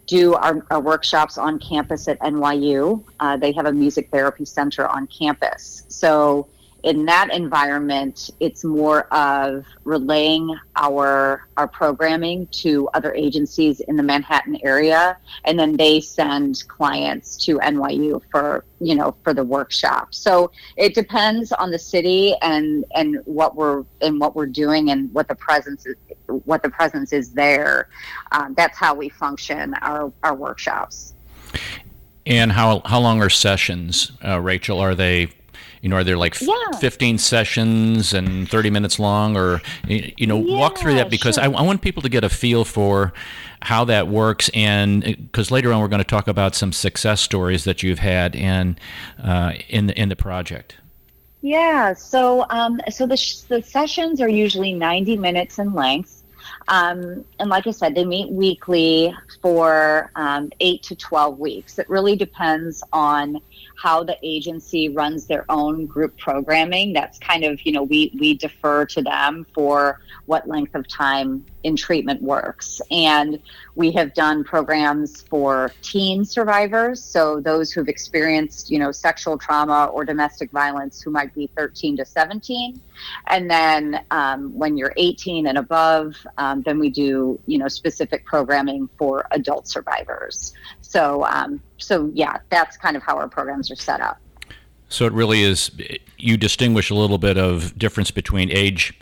do 0.06 0.34
our, 0.34 0.64
our 0.70 0.80
workshops 0.80 1.38
on 1.38 1.58
campus 1.58 2.08
at 2.08 2.18
NYU. 2.20 3.02
Uh, 3.20 3.36
they 3.36 3.52
have 3.52 3.66
a 3.66 3.72
music 3.72 4.10
therapy 4.10 4.44
center 4.44 4.86
on 4.86 5.06
campus. 5.06 5.84
So, 5.88 6.46
in 6.84 7.06
that 7.06 7.32
environment, 7.32 8.30
it's 8.40 8.62
more 8.62 9.12
of 9.12 9.64
relaying 9.84 10.54
our 10.76 11.48
our 11.56 11.66
programming 11.66 12.46
to 12.48 12.88
other 12.92 13.14
agencies 13.14 13.80
in 13.80 13.96
the 13.96 14.02
Manhattan 14.02 14.58
area, 14.62 15.16
and 15.44 15.58
then 15.58 15.76
they 15.76 16.00
send 16.00 16.62
clients 16.68 17.42
to 17.46 17.58
NYU 17.60 18.20
for 18.30 18.66
you 18.80 18.94
know 18.94 19.16
for 19.24 19.32
the 19.32 19.42
workshop. 19.42 20.14
So 20.14 20.52
it 20.76 20.94
depends 20.94 21.52
on 21.52 21.70
the 21.70 21.78
city 21.78 22.34
and 22.42 22.84
and 22.94 23.16
what 23.24 23.56
we're 23.56 23.84
and 24.02 24.20
what 24.20 24.36
we're 24.36 24.46
doing 24.46 24.90
and 24.90 25.12
what 25.14 25.26
the 25.26 25.36
presence 25.36 25.86
is 25.86 25.96
what 26.26 26.62
the 26.62 26.70
presence 26.70 27.14
is 27.14 27.32
there. 27.32 27.88
Um, 28.32 28.52
that's 28.54 28.76
how 28.76 28.94
we 28.94 29.08
function 29.08 29.72
our 29.80 30.12
our 30.22 30.34
workshops. 30.34 31.14
And 32.26 32.52
how 32.52 32.82
how 32.84 33.00
long 33.00 33.22
are 33.22 33.30
sessions, 33.30 34.12
uh, 34.22 34.38
Rachel? 34.38 34.80
Are 34.80 34.94
they 34.94 35.30
you 35.84 35.90
know, 35.90 35.96
are 35.96 36.04
there 36.04 36.16
like 36.16 36.40
yeah. 36.40 36.78
15 36.80 37.18
sessions 37.18 38.14
and 38.14 38.48
30 38.48 38.70
minutes 38.70 38.98
long, 38.98 39.36
or 39.36 39.60
you 39.86 40.26
know, 40.26 40.40
yeah, 40.40 40.58
walk 40.58 40.78
through 40.78 40.94
that 40.94 41.10
because 41.10 41.34
sure. 41.34 41.44
I, 41.44 41.48
I, 41.48 41.62
want 41.62 41.82
people 41.82 42.00
to 42.00 42.08
get 42.08 42.24
a 42.24 42.30
feel 42.30 42.64
for 42.64 43.12
how 43.60 43.84
that 43.84 44.08
works, 44.08 44.48
and 44.54 45.04
because 45.04 45.50
later 45.50 45.74
on 45.74 45.82
we're 45.82 45.88
going 45.88 45.98
to 45.98 46.08
talk 46.08 46.26
about 46.26 46.54
some 46.54 46.72
success 46.72 47.20
stories 47.20 47.64
that 47.64 47.82
you've 47.82 47.98
had 47.98 48.34
in 48.34 48.78
uh, 49.22 49.52
in 49.68 49.88
the 49.88 50.00
in 50.00 50.08
the 50.08 50.16
project. 50.16 50.76
Yeah, 51.42 51.92
so 51.92 52.46
um, 52.48 52.80
so 52.90 53.06
the, 53.06 53.18
sh- 53.18 53.40
the 53.40 53.60
sessions 53.60 54.22
are 54.22 54.28
usually 54.28 54.72
90 54.72 55.18
minutes 55.18 55.58
in 55.58 55.74
length. 55.74 56.22
Um, 56.68 57.26
and 57.38 57.50
like 57.50 57.66
I 57.66 57.72
said, 57.72 57.94
they 57.94 58.06
meet 58.06 58.30
weekly 58.30 59.14
for 59.42 60.10
um, 60.16 60.50
eight 60.60 60.82
to 60.84 60.96
12 60.96 61.38
weeks. 61.38 61.78
It 61.78 61.90
really 61.90 62.16
depends 62.16 62.82
on 62.90 63.42
how 63.76 64.04
the 64.04 64.16
agency 64.22 64.88
runs 64.88 65.26
their 65.26 65.44
own 65.48 65.86
group 65.86 66.16
programming. 66.18 66.92
That's 66.92 67.18
kind 67.18 67.44
of, 67.44 67.60
you 67.66 67.72
know, 67.72 67.82
we, 67.82 68.12
we 68.18 68.34
defer 68.34 68.86
to 68.86 69.02
them 69.02 69.46
for 69.54 70.00
what 70.26 70.48
length 70.48 70.74
of 70.74 70.88
time 70.88 71.44
in 71.64 71.76
treatment 71.76 72.22
works. 72.22 72.80
And 72.90 73.40
we 73.74 73.90
have 73.92 74.14
done 74.14 74.44
programs 74.44 75.22
for 75.22 75.72
teen 75.82 76.24
survivors, 76.24 77.02
so 77.02 77.40
those 77.40 77.72
who've 77.72 77.88
experienced, 77.88 78.70
you 78.70 78.78
know, 78.78 78.92
sexual 78.92 79.36
trauma 79.36 79.86
or 79.86 80.04
domestic 80.04 80.50
violence 80.50 81.02
who 81.02 81.10
might 81.10 81.34
be 81.34 81.50
13 81.56 81.96
to 81.96 82.04
17. 82.04 82.80
And 83.26 83.50
then 83.50 84.04
um, 84.10 84.56
when 84.56 84.76
you're 84.76 84.92
18 84.96 85.46
and 85.46 85.58
above, 85.58 86.14
um, 86.38 86.62
then 86.62 86.78
we 86.78 86.90
do, 86.90 87.40
you 87.46 87.58
know, 87.58 87.68
specific 87.68 88.24
programming 88.24 88.88
for 88.98 89.26
adult 89.32 89.66
survivors. 89.66 90.52
So, 90.80 91.24
um, 91.24 91.60
so 91.78 92.10
yeah, 92.14 92.38
that's 92.50 92.76
kind 92.76 92.96
of 92.96 93.02
how 93.02 93.16
our 93.16 93.28
programs 93.28 93.70
are 93.70 93.76
set 93.76 94.00
up. 94.00 94.20
So 94.88 95.06
it 95.06 95.12
really 95.12 95.42
is. 95.42 95.70
You 96.18 96.36
distinguish 96.36 96.90
a 96.90 96.94
little 96.94 97.18
bit 97.18 97.36
of 97.36 97.76
difference 97.78 98.10
between 98.10 98.50
age 98.50 98.98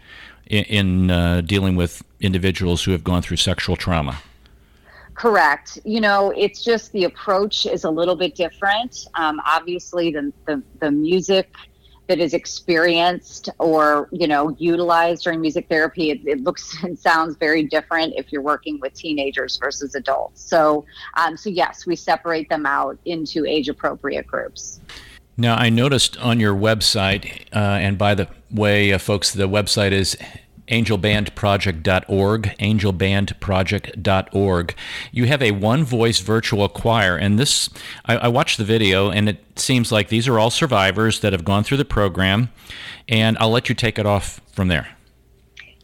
in, 0.47 0.65
in 0.65 1.11
uh, 1.11 1.41
dealing 1.43 1.77
with 1.77 2.03
individuals 2.21 2.85
who 2.85 2.93
have 2.93 3.05
gone 3.05 3.23
through 3.23 3.37
sexual 3.37 3.77
trauma. 3.77 4.19
Correct. 5.15 5.79
You 5.85 6.01
know, 6.01 6.33
it's 6.37 6.65
just 6.65 6.93
the 6.93 7.05
approach 7.05 7.67
is 7.67 7.85
a 7.85 7.91
little 7.91 8.17
bit 8.17 8.35
different. 8.35 9.07
Um, 9.15 9.41
obviously, 9.45 10.11
the, 10.11 10.33
the, 10.47 10.63
the 10.81 10.91
music 10.91 11.53
that 12.09 12.19
is 12.19 12.35
experienced 12.35 13.49
or 13.59 14.09
you 14.13 14.27
know 14.27 14.55
utilized 14.59 15.25
during 15.25 15.41
music 15.41 15.69
therapy 15.69 16.11
it, 16.11 16.21
it, 16.27 16.43
looks 16.43 16.77
and 16.83 16.99
sounds 16.99 17.37
very 17.37 17.63
different 17.63 18.13
if 18.17 18.33
you're 18.33 18.43
working 18.43 18.79
with 18.81 18.93
teenagers 18.95 19.57
versus 19.57 19.95
adults. 19.95 20.43
So 20.43 20.85
um, 21.17 21.37
so 21.37 21.51
yes 21.51 21.87
we 21.87 21.97
separate 21.97 22.49
them 22.49 22.67
out 22.67 22.99
into 23.05 23.47
age 23.47 23.69
appropriate 23.69 24.27
groups. 24.27 24.81
Now 25.37 25.55
i 25.57 25.71
noticed 25.71 26.17
on 26.19 26.41
your 26.41 26.55
website 26.55 27.47
uh, 27.55 27.59
and 27.59 27.97
by 27.97 28.15
the 28.15 28.29
way 28.51 28.93
uh, 28.93 28.99
folks 28.99 29.33
the 29.33 29.49
website 29.49 29.93
is 29.93 30.17
angelbandproject.org, 30.73 32.43
angelbandproject.org. 32.59 34.75
You 35.13 35.27
have 35.27 35.43
a 35.43 35.51
one 35.53 35.85
voice 35.85 36.21
virtual 36.21 36.71
choir, 36.71 37.17
and 37.17 37.39
this, 37.39 37.69
I, 38.07 38.17
I 38.17 38.29
watched 38.29 38.57
the 38.59 38.65
video, 38.65 39.11
and 39.11 39.29
it 39.29 39.59
seems 39.59 39.93
like 39.93 40.09
these 40.09 40.27
are 40.27 40.39
all 40.39 40.49
survivors 40.51 41.21
that 41.21 41.33
have 41.33 41.45
gone 41.45 41.63
through 41.63 41.77
the 41.77 41.85
program, 41.85 42.49
and 43.09 43.37
I'll 43.39 43.51
let 43.51 43.69
you 43.69 43.75
take 43.75 43.99
it 43.99 44.07
off 44.07 44.41
from 44.53 44.69
there. 44.69 44.97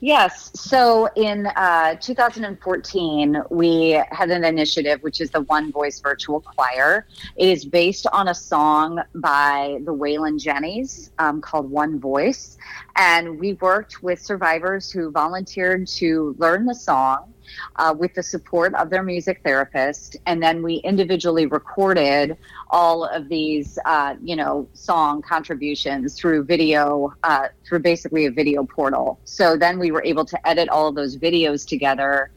Yes. 0.00 0.52
So 0.54 1.08
in 1.16 1.46
uh, 1.46 1.96
2014, 1.96 3.42
we 3.50 4.00
had 4.12 4.30
an 4.30 4.44
initiative, 4.44 5.02
which 5.02 5.20
is 5.20 5.30
the 5.30 5.40
One 5.42 5.72
Voice 5.72 5.98
Virtual 5.98 6.40
Choir. 6.40 7.06
It 7.34 7.48
is 7.48 7.64
based 7.64 8.06
on 8.12 8.28
a 8.28 8.34
song 8.34 9.02
by 9.16 9.80
the 9.84 9.92
Wailin' 9.92 10.38
Jennys 10.38 11.10
um, 11.18 11.40
called 11.40 11.68
One 11.68 11.98
Voice. 11.98 12.58
And 12.94 13.40
we 13.40 13.54
worked 13.54 14.00
with 14.02 14.20
survivors 14.20 14.90
who 14.90 15.10
volunteered 15.10 15.88
to 15.88 16.36
learn 16.38 16.64
the 16.66 16.74
song 16.74 17.34
uh, 17.76 17.94
with 17.96 18.14
the 18.14 18.22
support 18.22 18.74
of 18.74 18.90
their 18.90 19.02
music 19.02 19.40
therapist. 19.44 20.16
And 20.26 20.40
then 20.42 20.62
we 20.62 20.76
individually 20.76 21.46
recorded 21.46 22.36
all 22.70 23.04
of 23.04 23.28
these, 23.28 23.78
uh, 23.84 24.14
you 24.22 24.36
know, 24.36 24.68
song 24.74 25.22
contributions 25.22 26.14
through 26.14 26.44
video, 26.44 27.12
uh, 27.22 27.48
through 27.66 27.78
basically 27.80 28.26
a 28.26 28.30
video 28.30 28.64
portal. 28.64 29.18
So 29.24 29.56
then 29.56 29.78
we 29.78 29.90
were 29.90 30.02
able 30.04 30.24
to 30.26 30.48
edit 30.48 30.68
all 30.68 30.88
of 30.88 30.94
those 30.94 31.16
videos 31.16 31.66
together 31.66 32.30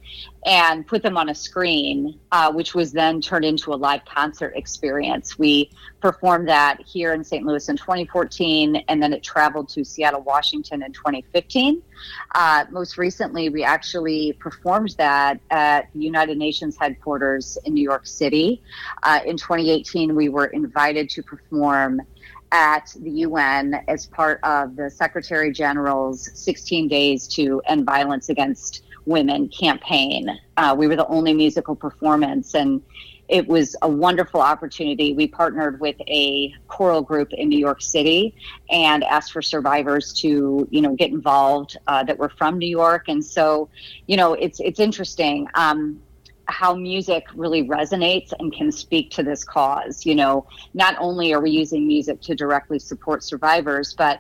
and 0.46 0.88
put 0.88 1.04
them 1.04 1.18
on 1.18 1.30
a 1.30 1.36
screen, 1.36 2.20
uh, 2.32 2.52
which 2.52 2.74
was 2.74 2.92
then 2.92 3.22
turned 3.22 3.46
into 3.46 3.74
a 3.74 3.76
live 3.76 4.04
concert 4.06 4.54
experience. 4.56 5.38
We 5.38 5.70
performed 6.02 6.50
that 6.50 6.82
here 6.82 7.14
in 7.14 7.24
St. 7.24 7.46
Louis 7.46 7.70
in 7.70 7.78
2014, 7.78 8.78
and 8.88 9.04
then 9.04 9.14
it 9.14 9.22
traveled 9.22 9.70
to 9.70 9.86
Seattle, 9.86 10.22
Washington 10.22 10.82
in 10.82 10.94
2015. 10.94 11.82
Uh, 12.34 12.66
most 12.72 12.98
recently, 12.98 13.50
we 13.50 13.64
actually 13.64 14.34
performed 14.34 14.96
that 14.98 15.40
at 15.52 15.90
the 15.94 16.00
United 16.00 16.40
Nations 16.40 16.76
headquarters 16.76 17.60
in 17.66 17.76
New 17.76 17.84
York 17.84 18.08
City. 18.08 18.64
Uh, 19.04 19.20
in 19.26 19.38
2018, 19.38 20.16
we 20.22 20.30
were 20.30 20.46
invited 20.46 21.10
to 21.10 21.24
perform 21.24 22.00
at 22.52 22.94
the 23.00 23.10
UN 23.26 23.84
as 23.88 24.06
part 24.06 24.40
of 24.44 24.76
the 24.76 24.88
Secretary 24.88 25.52
General's 25.52 26.30
16 26.36 26.88
Days 26.88 27.28
to 27.30 27.60
End 27.66 27.88
Violence 27.88 28.30
Against 28.30 28.84
Women 29.06 29.50
campaign. 29.50 30.30
Uh, 30.58 30.76
we 30.78 30.86
were 30.88 30.96
the 30.96 31.08
only 31.08 31.34
musical 31.34 31.76
performance, 31.76 32.54
and 32.54 32.84
it 33.30 33.48
was 33.48 33.76
a 33.82 33.90
wonderful 33.90 34.42
opportunity. 34.42 35.14
We 35.16 35.26
partnered 35.26 35.80
with 35.80 35.96
a 36.02 36.54
choral 36.68 37.02
group 37.02 37.34
in 37.34 37.50
New 37.50 37.58
York 37.58 37.82
City 37.82 38.36
and 38.70 39.04
asked 39.04 39.32
for 39.32 39.42
survivors 39.42 40.14
to, 40.22 40.68
you 40.70 40.82
know, 40.84 40.94
get 40.94 41.10
involved 41.10 41.78
uh, 41.88 42.04
that 42.04 42.20
were 42.20 42.30
from 42.30 42.60
New 42.60 42.70
York. 42.70 43.06
And 43.08 43.26
so, 43.26 43.70
you 44.06 44.18
know, 44.18 44.36
it's 44.36 44.60
it's 44.60 44.80
interesting. 44.80 45.48
Um, 45.56 46.00
how 46.48 46.74
music 46.74 47.26
really 47.36 47.64
resonates 47.64 48.34
and 48.40 48.52
can 48.54 48.72
speak 48.72 49.12
to 49.12 49.24
this 49.24 49.44
cause. 49.44 50.06
You 50.06 50.16
know, 50.16 50.48
not 50.74 50.96
only 51.00 51.34
are 51.34 51.42
we 51.42 51.52
using 51.52 51.88
music 51.88 52.22
to 52.22 52.36
directly 52.36 52.80
support 52.80 53.24
survivors, 53.24 53.94
but 53.94 54.20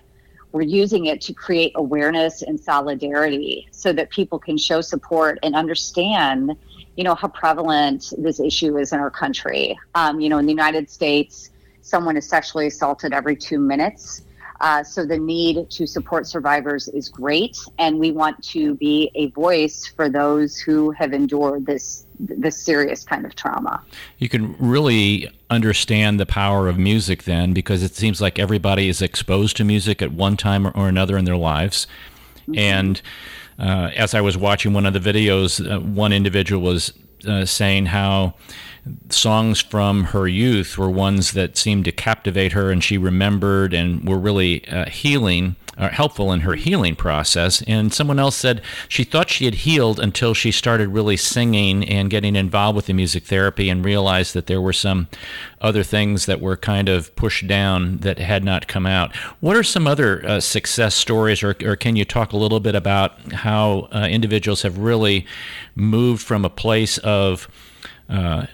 we're 0.51 0.62
using 0.62 1.06
it 1.06 1.22
to 1.22 1.34
create 1.34 1.72
awareness 1.75 2.42
and 2.42 2.60
solidarity 2.60 3.68
so 3.72 3.94
that 3.94 4.10
people 4.10 4.38
can 4.38 4.58
show 4.58 4.82
support 4.82 5.40
and 5.44 5.56
understand 5.56 6.56
you 6.98 7.06
know 7.06 7.16
how 7.16 7.30
prevalent 7.30 8.12
this 8.18 8.40
issue 8.40 8.78
is 8.78 8.92
in 8.92 9.00
our 9.00 9.10
country 9.10 9.80
um, 9.96 10.20
you 10.20 10.28
know 10.28 10.38
in 10.40 10.46
the 10.46 10.51
united 10.51 10.90
states 10.90 11.51
someone 11.82 12.18
is 12.18 12.28
sexually 12.28 12.68
assaulted 12.68 13.13
every 13.13 13.36
two 13.36 13.60
minutes 13.60 14.24
uh, 14.62 14.84
so 14.84 15.04
the 15.04 15.18
need 15.18 15.68
to 15.72 15.88
support 15.88 16.28
survivors 16.28 16.88
is 16.90 17.10
great, 17.10 17.58
and 17.80 17.98
we 17.98 18.12
want 18.12 18.42
to 18.44 18.75
be 18.75 19.10
a 19.16 19.25
voice 19.32 19.88
for 19.88 20.08
those 20.08 20.56
who 20.56 20.92
have 20.92 21.13
endured 21.13 21.66
this 21.66 22.06
this 22.22 22.62
serious 22.62 23.04
kind 23.04 23.25
of 23.25 23.36
trauma. 23.36 23.82
You 24.18 24.30
can 24.30 24.56
really 24.60 25.30
understand 25.50 26.20
the 26.20 26.25
power 26.25 26.68
of 26.68 26.78
music 26.78 27.24
then, 27.24 27.54
because 27.54 27.84
it 27.84 27.96
seems 27.96 28.22
like 28.22 28.40
everybody 28.40 28.90
is 28.90 29.01
exposed 29.01 29.58
to 29.58 29.63
music 29.63 30.01
at 30.01 30.12
one 30.12 30.38
time 30.38 30.68
or 30.68 30.88
another 30.88 31.18
in 31.18 31.25
their 31.25 31.38
lives, 31.38 31.88
mm-hmm. 32.42 32.58
and. 32.58 33.01
Uh, 33.60 33.92
as 33.96 34.16
I 34.16 34.22
was 34.22 34.36
watching 34.36 34.74
one 34.74 34.88
of 34.88 34.94
the 34.94 35.00
videos, 35.00 35.63
uh, 35.63 35.80
one 35.80 36.12
individual 36.13 36.63
was 36.63 36.94
uh, 37.28 37.46
saying 37.46 37.88
how 37.88 38.34
songs 39.10 39.62
from 39.62 40.06
her 40.06 40.28
youth 40.28 40.78
were 40.78 40.90
ones 40.90 41.34
that 41.34 41.58
seemed 41.58 41.86
to 41.86 41.92
captivate 41.92 42.54
her 42.54 42.72
and 42.72 42.84
she 42.84 42.98
remembered 42.98 43.74
and 43.74 44.08
were 44.08 44.18
really 44.18 44.68
uh, 44.68 44.86
healing 44.86 45.56
uh, 45.78 45.90
helpful 45.90 46.32
in 46.32 46.42
her 46.42 46.56
healing 46.56 46.96
process 46.96 47.62
and 47.63 47.94
someone 47.94 48.20
else 48.20 48.36
said 48.36 48.62
she 48.90 49.04
thought 49.04 49.30
she 49.30 49.46
had 49.46 49.56
healed 49.56 50.00
until 50.00 50.34
she 50.34 50.51
started 50.51 50.90
really 50.90 51.16
singing 51.16 51.84
and 51.88 52.10
getting 52.10 52.36
involved 52.36 52.75
with 52.75 52.88
the 52.88 52.94
music 52.94 53.24
therapy 53.24 53.70
and 53.70 53.86
realized 53.86 54.34
that 54.34 54.48
there 54.48 54.62
were 54.62 54.74
some 54.74 55.08
other 55.62 55.84
things 55.84 56.25
that 56.25 56.42
were 56.42 56.58
kind 56.58 56.90
of 56.90 57.16
pushed 57.16 57.48
down 57.48 57.98
that 58.00 58.20
had 58.20 58.44
not 58.44 58.68
come 58.68 58.86
out 58.86 59.16
what 59.40 59.56
are 59.56 59.63
some 59.63 59.88
other 59.88 60.25
uh, 60.25 60.40
success 60.40 60.94
stories 60.94 61.42
or, 61.42 61.56
or, 61.63 61.75
can 61.75 61.96
you 61.96 62.06
talk 62.06 62.34
a 62.34 62.38
little 62.38 62.60
bit 62.60 62.75
about 62.75 63.32
how 63.32 63.88
uh, 63.94 64.08
individuals 64.10 64.62
have 64.62 64.78
really 64.78 65.25
moved 65.75 66.22
from 66.22 66.46
a 66.46 66.50
place 66.50 66.98
of 67.00 67.48
uh, 68.10 68.46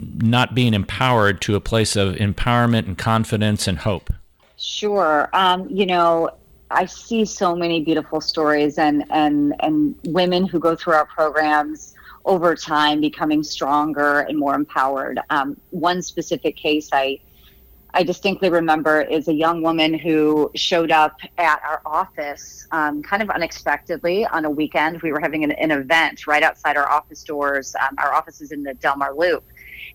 not 0.00 0.54
being 0.54 0.74
empowered 0.74 1.40
to 1.42 1.54
a 1.54 1.60
place 1.60 1.96
of 1.96 2.14
empowerment 2.16 2.86
and 2.86 2.98
confidence 2.98 3.66
and 3.66 3.78
hope? 3.78 4.12
Sure. 4.56 5.28
Um, 5.32 5.68
you 5.70 5.86
know, 5.86 6.30
I 6.70 6.86
see 6.86 7.24
so 7.24 7.56
many 7.56 7.82
beautiful 7.82 8.20
stories 8.20 8.78
and, 8.78 9.04
and, 9.10 9.54
and 9.60 9.94
women 10.04 10.46
who 10.46 10.58
go 10.58 10.76
through 10.76 10.94
our 10.94 11.06
programs 11.06 11.94
over 12.24 12.54
time 12.54 13.00
becoming 13.00 13.42
stronger 13.42 14.20
and 14.20 14.38
more 14.38 14.54
empowered. 14.54 15.18
Um, 15.30 15.56
one 15.70 16.02
specific 16.02 16.56
case 16.56 16.90
I 16.92 17.20
I 17.94 18.02
distinctly 18.02 18.50
remember 18.50 19.00
is 19.00 19.28
a 19.28 19.32
young 19.32 19.62
woman 19.62 19.94
who 19.94 20.50
showed 20.54 20.90
up 20.90 21.20
at 21.38 21.60
our 21.64 21.80
office 21.86 22.66
um, 22.70 23.02
kind 23.02 23.22
of 23.22 23.30
unexpectedly 23.30 24.26
on 24.26 24.44
a 24.44 24.50
weekend. 24.50 25.00
We 25.00 25.10
were 25.10 25.20
having 25.20 25.42
an, 25.42 25.52
an 25.52 25.70
event 25.70 26.26
right 26.26 26.42
outside 26.42 26.76
our 26.76 26.88
office 26.88 27.24
doors. 27.24 27.74
Um, 27.80 27.96
our 27.96 28.12
office 28.12 28.42
is 28.42 28.52
in 28.52 28.62
the 28.62 28.74
Delmar 28.74 29.14
Loop 29.14 29.42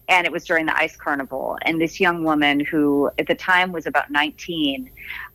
and 0.09 0.25
it 0.25 0.31
was 0.31 0.43
during 0.45 0.65
the 0.65 0.77
ice 0.77 0.95
carnival 0.95 1.57
and 1.63 1.79
this 1.79 1.99
young 1.99 2.23
woman 2.23 2.59
who 2.59 3.09
at 3.19 3.27
the 3.27 3.35
time 3.35 3.71
was 3.71 3.85
about 3.85 4.09
19 4.11 4.89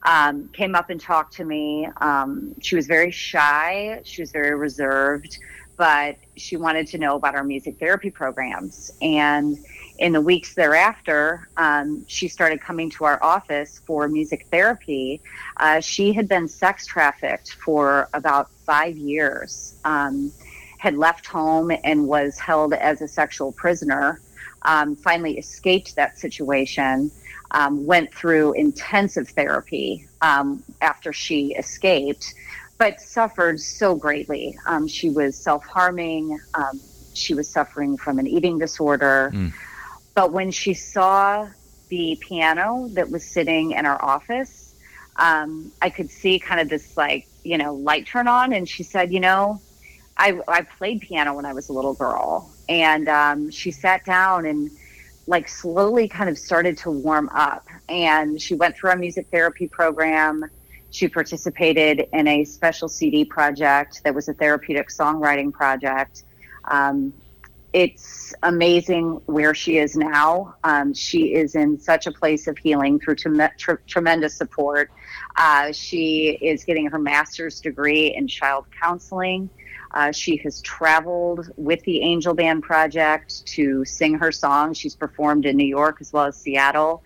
um, 0.04 0.48
came 0.48 0.74
up 0.74 0.90
and 0.90 1.00
talked 1.00 1.34
to 1.34 1.44
me. 1.44 1.88
Um, 1.98 2.54
she 2.60 2.76
was 2.76 2.86
very 2.86 3.10
shy. 3.10 4.00
She 4.04 4.22
was 4.22 4.32
very 4.32 4.54
reserved 4.54 5.38
but 5.78 6.16
she 6.36 6.56
wanted 6.56 6.88
to 6.88 6.98
know 6.98 7.14
about 7.14 7.34
our 7.34 7.44
music 7.44 7.78
therapy 7.78 8.10
programs. 8.10 8.90
And 9.00 9.56
in 9.98 10.12
the 10.12 10.20
weeks 10.20 10.54
thereafter 10.54 11.48
um, 11.56 12.04
she 12.06 12.28
started 12.28 12.60
coming 12.60 12.90
to 12.90 13.04
our 13.04 13.22
office 13.22 13.80
for 13.86 14.06
music 14.08 14.46
therapy. 14.50 15.22
Uh, 15.56 15.80
she 15.80 16.12
had 16.12 16.28
been 16.28 16.46
sex 16.48 16.84
trafficked 16.84 17.52
for 17.52 18.08
about 18.12 18.50
five 18.50 18.96
years 18.96 19.76
um, 19.84 20.30
had 20.78 20.96
left 20.96 21.26
home 21.26 21.72
and 21.84 22.06
was 22.06 22.38
held 22.38 22.74
as 22.74 23.00
a 23.00 23.08
sexual 23.08 23.52
prisoner 23.52 24.20
um, 24.62 24.96
finally 24.96 25.38
escaped 25.38 25.96
that 25.96 26.18
situation, 26.18 27.10
um, 27.50 27.86
went 27.86 28.12
through 28.12 28.52
intensive 28.52 29.28
therapy 29.28 30.06
um, 30.20 30.62
after 30.80 31.12
she 31.12 31.54
escaped, 31.54 32.34
but 32.76 33.00
suffered 33.00 33.60
so 33.60 33.94
greatly. 33.94 34.56
Um, 34.66 34.86
she 34.86 35.10
was 35.10 35.36
self 35.36 35.64
harming, 35.64 36.38
um, 36.54 36.80
she 37.14 37.34
was 37.34 37.48
suffering 37.48 37.96
from 37.96 38.18
an 38.18 38.26
eating 38.26 38.58
disorder. 38.58 39.30
Mm. 39.34 39.52
But 40.14 40.32
when 40.32 40.50
she 40.50 40.74
saw 40.74 41.48
the 41.88 42.18
piano 42.20 42.88
that 42.92 43.10
was 43.10 43.24
sitting 43.24 43.72
in 43.72 43.86
our 43.86 44.02
office, 44.02 44.74
um, 45.16 45.72
I 45.80 45.90
could 45.90 46.10
see 46.10 46.38
kind 46.38 46.60
of 46.60 46.68
this 46.68 46.96
like, 46.96 47.26
you 47.44 47.58
know, 47.58 47.74
light 47.74 48.06
turn 48.06 48.28
on. 48.28 48.52
And 48.52 48.68
she 48.68 48.82
said, 48.82 49.12
you 49.12 49.20
know, 49.20 49.60
I, 50.16 50.40
I 50.46 50.62
played 50.62 51.00
piano 51.00 51.34
when 51.34 51.44
I 51.44 51.52
was 51.52 51.68
a 51.68 51.72
little 51.72 51.94
girl 51.94 52.50
and 52.68 53.08
um, 53.08 53.50
she 53.50 53.70
sat 53.70 54.04
down 54.04 54.46
and 54.46 54.70
like 55.26 55.48
slowly 55.48 56.08
kind 56.08 56.30
of 56.30 56.38
started 56.38 56.78
to 56.78 56.90
warm 56.90 57.28
up 57.34 57.66
and 57.88 58.40
she 58.40 58.54
went 58.54 58.76
through 58.76 58.90
a 58.90 58.96
music 58.96 59.26
therapy 59.30 59.68
program 59.68 60.44
she 60.90 61.06
participated 61.06 62.08
in 62.12 62.26
a 62.26 62.44
special 62.44 62.88
cd 62.88 63.24
project 63.24 64.00
that 64.04 64.14
was 64.14 64.28
a 64.28 64.34
therapeutic 64.34 64.88
songwriting 64.88 65.52
project 65.52 66.24
um, 66.70 67.12
it's 67.72 68.34
amazing 68.42 69.20
where 69.26 69.54
she 69.54 69.78
is 69.78 69.94
now. 69.94 70.54
Um, 70.64 70.94
she 70.94 71.34
is 71.34 71.54
in 71.54 71.78
such 71.78 72.06
a 72.06 72.12
place 72.12 72.46
of 72.46 72.56
healing 72.56 72.98
through 72.98 73.16
tre- 73.16 73.76
tremendous 73.86 74.34
support. 74.34 74.90
Uh, 75.36 75.72
she 75.72 76.38
is 76.40 76.64
getting 76.64 76.86
her 76.86 76.98
master's 76.98 77.60
degree 77.60 78.14
in 78.14 78.26
child 78.26 78.64
counseling. 78.80 79.50
Uh, 79.92 80.12
she 80.12 80.36
has 80.38 80.60
traveled 80.62 81.50
with 81.56 81.82
the 81.84 82.02
Angel 82.02 82.34
Band 82.34 82.62
Project 82.62 83.46
to 83.46 83.84
sing 83.84 84.14
her 84.14 84.30
songs. 84.30 84.76
She's 84.76 84.94
performed 84.94 85.46
in 85.46 85.56
New 85.56 85.66
York 85.66 85.98
as 86.00 86.12
well 86.12 86.26
as 86.26 86.36
Seattle. 86.36 87.02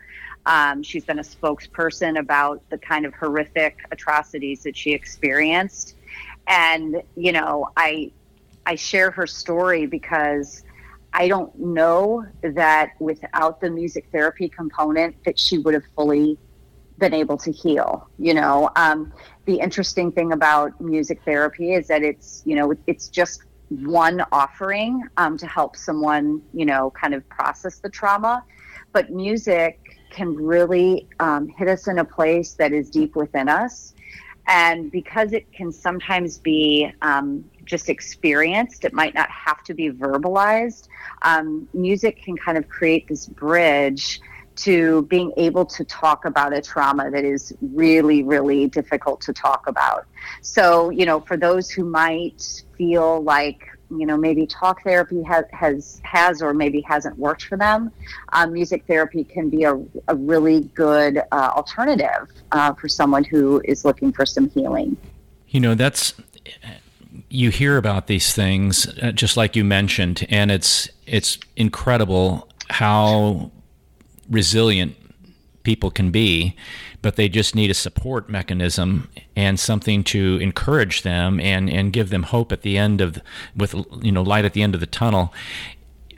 Um, 0.46 0.82
she's 0.82 1.04
been 1.04 1.20
a 1.20 1.22
spokesperson 1.22 2.18
about 2.18 2.68
the 2.70 2.78
kind 2.78 3.06
of 3.06 3.14
horrific 3.14 3.78
atrocities 3.92 4.64
that 4.64 4.76
she 4.76 4.92
experienced. 4.92 5.96
And, 6.48 7.02
you 7.16 7.32
know, 7.32 7.68
I, 7.76 8.10
I 8.66 8.74
share 8.74 9.12
her 9.12 9.26
story 9.26 9.86
because 9.86 10.64
I 11.12 11.28
don't 11.28 11.56
know 11.58 12.26
that 12.42 12.92
without 12.98 13.60
the 13.60 13.70
music 13.70 14.08
therapy 14.10 14.48
component 14.48 15.22
that 15.24 15.38
she 15.38 15.58
would 15.58 15.74
have 15.74 15.84
fully 15.94 16.38
been 17.02 17.12
able 17.12 17.36
to 17.36 17.50
heal. 17.50 18.08
You 18.16 18.32
know, 18.32 18.70
um, 18.76 19.12
the 19.44 19.58
interesting 19.58 20.12
thing 20.12 20.32
about 20.32 20.80
music 20.80 21.18
therapy 21.24 21.74
is 21.74 21.88
that 21.88 22.02
it's, 22.04 22.42
you 22.46 22.54
know, 22.54 22.72
it's 22.86 23.08
just 23.08 23.42
one 23.68 24.22
offering 24.30 25.02
um, 25.16 25.36
to 25.38 25.46
help 25.48 25.76
someone, 25.76 26.40
you 26.54 26.64
know, 26.64 26.92
kind 26.92 27.12
of 27.12 27.28
process 27.28 27.80
the 27.80 27.90
trauma. 27.90 28.44
But 28.92 29.10
music 29.10 29.80
can 30.10 30.36
really 30.36 31.08
um, 31.18 31.48
hit 31.48 31.66
us 31.66 31.88
in 31.88 31.98
a 31.98 32.04
place 32.04 32.52
that 32.52 32.72
is 32.72 32.88
deep 32.88 33.16
within 33.16 33.48
us. 33.48 33.94
And 34.46 34.92
because 34.92 35.32
it 35.32 35.52
can 35.52 35.72
sometimes 35.72 36.38
be 36.38 36.92
um, 37.02 37.44
just 37.64 37.88
experienced, 37.88 38.84
it 38.84 38.92
might 38.92 39.14
not 39.14 39.30
have 39.30 39.64
to 39.64 39.74
be 39.74 39.90
verbalized. 39.90 40.86
Um, 41.22 41.68
music 41.74 42.22
can 42.22 42.36
kind 42.36 42.56
of 42.58 42.68
create 42.68 43.08
this 43.08 43.26
bridge 43.26 44.20
to 44.56 45.02
being 45.02 45.32
able 45.36 45.64
to 45.64 45.84
talk 45.84 46.24
about 46.24 46.52
a 46.52 46.60
trauma 46.60 47.10
that 47.10 47.24
is 47.24 47.52
really, 47.60 48.22
really 48.22 48.68
difficult 48.68 49.20
to 49.22 49.32
talk 49.32 49.66
about. 49.66 50.06
So, 50.40 50.90
you 50.90 51.06
know, 51.06 51.20
for 51.20 51.36
those 51.36 51.70
who 51.70 51.84
might 51.84 52.62
feel 52.76 53.22
like, 53.22 53.66
you 53.90 54.06
know, 54.06 54.16
maybe 54.16 54.46
talk 54.46 54.82
therapy 54.82 55.22
has 55.22 55.44
has, 55.52 56.00
has 56.04 56.42
or 56.42 56.54
maybe 56.54 56.80
hasn't 56.82 57.18
worked 57.18 57.44
for 57.44 57.58
them, 57.58 57.92
um, 58.32 58.52
music 58.52 58.84
therapy 58.86 59.24
can 59.24 59.50
be 59.50 59.64
a, 59.64 59.74
a 60.08 60.14
really 60.14 60.62
good 60.74 61.18
uh, 61.30 61.52
alternative 61.56 62.28
uh, 62.52 62.72
for 62.74 62.88
someone 62.88 63.24
who 63.24 63.60
is 63.64 63.84
looking 63.84 64.12
for 64.12 64.24
some 64.24 64.48
healing. 64.50 64.96
You 65.48 65.60
know, 65.60 65.74
that's 65.74 66.14
you 67.28 67.50
hear 67.50 67.76
about 67.76 68.06
these 68.06 68.34
things, 68.34 68.86
uh, 69.02 69.12
just 69.12 69.36
like 69.36 69.56
you 69.56 69.64
mentioned, 69.64 70.26
and 70.28 70.50
it's 70.50 70.88
it's 71.06 71.38
incredible 71.56 72.48
how 72.70 73.50
resilient 74.30 74.96
people 75.62 75.90
can 75.90 76.10
be, 76.10 76.56
but 77.00 77.16
they 77.16 77.28
just 77.28 77.54
need 77.54 77.70
a 77.70 77.74
support 77.74 78.28
mechanism 78.28 79.08
and 79.36 79.58
something 79.58 80.04
to 80.04 80.38
encourage 80.40 81.02
them 81.02 81.40
and, 81.40 81.70
and 81.70 81.92
give 81.92 82.10
them 82.10 82.24
hope 82.24 82.52
at 82.52 82.62
the 82.62 82.76
end 82.78 83.00
of 83.00 83.18
with 83.56 83.74
you 84.02 84.12
know 84.12 84.22
light 84.22 84.44
at 84.44 84.52
the 84.52 84.62
end 84.62 84.74
of 84.74 84.80
the 84.80 84.86
tunnel. 84.86 85.32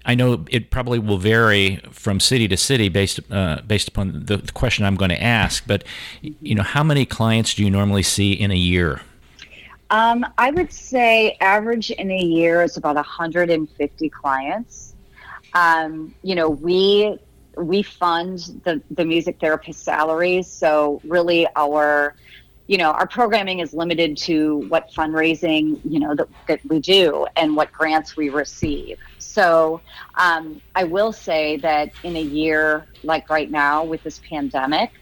I 0.07 0.15
know 0.15 0.45
it 0.51 0.71
probably 0.71 0.99
will 0.99 1.17
vary 1.17 1.77
from 1.91 2.21
city 2.21 2.47
to 2.49 2.57
city 2.57 2.89
based 2.89 3.21
uh, 3.31 3.63
based 3.67 3.89
upon 3.89 4.25
the, 4.27 4.37
the 4.37 4.53
question 4.53 4.85
I'm 4.85 4.97
going 4.97 5.11
to 5.11 5.23
ask. 5.23 5.67
But 5.67 5.85
you 6.21 6.55
know, 6.55 6.63
how 6.63 6.83
many 6.83 7.07
clients 7.07 7.55
do 7.55 7.65
you 7.65 7.71
normally 7.71 8.03
see 8.03 8.33
in 8.33 8.51
a 8.51 8.57
year? 8.57 9.01
Um, 9.91 10.27
I 10.39 10.51
would 10.51 10.73
say 10.73 11.37
average 11.41 11.91
in 11.91 12.11
a 12.11 12.19
year 12.19 12.63
is 12.63 12.77
about 12.77 12.97
150 12.97 14.09
clients. 14.11 14.95
Um, 15.55 16.15
you 16.23 16.35
know, 16.35 16.51
we 16.51 17.19
we 17.57 17.83
fund 17.83 18.39
the, 18.65 18.83
the 18.91 19.05
music 19.05 19.39
therapist 19.41 19.83
salaries. 19.83 20.47
So 20.47 21.01
really 21.05 21.47
our, 21.57 22.15
you 22.67 22.79
know, 22.79 22.93
our 22.93 23.07
programming 23.07 23.61
is 23.61 23.75
limited 23.75 24.17
to 24.19 24.59
what 24.69 24.91
fundraising, 24.91 25.81
you 25.85 26.01
know, 26.01 26.15
that, 26.15 26.29
that 26.49 26.61
we 26.67 26.81
do 26.81 27.27
and 27.37 27.57
what 27.57 27.73
grants 27.73 28.17
we 28.17 28.31
receive. 28.31 28.99
So 29.19 29.81
um, 30.15 30.61
I 30.75 30.85
will 30.85 31.13
say 31.13 31.57
that 31.59 31.93
in 32.03 32.17
a 32.17 32.23
year 32.23 32.87
like 33.03 33.29
right 33.29 33.51
now 33.51 33.85
with 33.85 34.03
this 34.03 34.21
pandemic, 34.29 34.93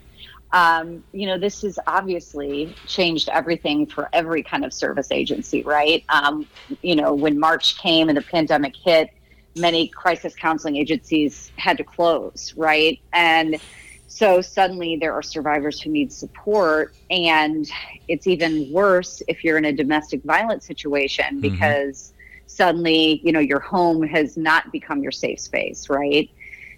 um, 0.53 1.03
you 1.13 1.27
know, 1.27 1.39
this 1.39 1.63
has 1.63 1.79
obviously 1.87 2.75
changed 2.87 3.29
everything 3.31 3.87
for 3.87 4.09
every 4.13 4.43
kind 4.43 4.65
of 4.65 4.75
service 4.75 5.11
agency, 5.11 5.63
right? 5.63 6.05
Um, 6.11 6.47
you 6.83 6.95
know, 6.95 7.15
when 7.15 7.39
March 7.39 7.79
came 7.79 8.09
and 8.09 8.19
the 8.19 8.23
pandemic 8.23 8.77
hit, 8.77 9.11
many 9.57 9.89
crisis 9.89 10.35
counseling 10.35 10.77
agencies 10.77 11.53
had 11.57 11.77
to 11.77 11.85
close, 11.85 12.55
right? 12.57 13.01
And 13.13 13.61
so 14.07 14.41
suddenly 14.41 14.97
there 14.97 15.13
are 15.13 15.23
survivors 15.23 15.81
who 15.81 15.91
need 15.91 16.13
support. 16.13 16.95
And 17.11 17.69
it's 18.09 18.27
even 18.27 18.71
worse 18.71 19.23
if 19.29 19.43
you're 19.43 19.59
in 19.59 19.65
a 19.65 19.73
domestic 19.73 20.23
violence 20.23 20.67
situation 20.67 21.25
mm-hmm. 21.25 21.41
because 21.41 22.13
mm-hmm. 22.13 22.43
suddenly, 22.47 23.21
you 23.25 23.33
know, 23.33 23.41
your 23.41 23.61
home 23.61 24.03
has 24.03 24.37
not 24.37 24.71
become 24.73 25.03
your 25.03 25.13
safe 25.13 25.41
space, 25.41 25.89
right? 25.89 26.31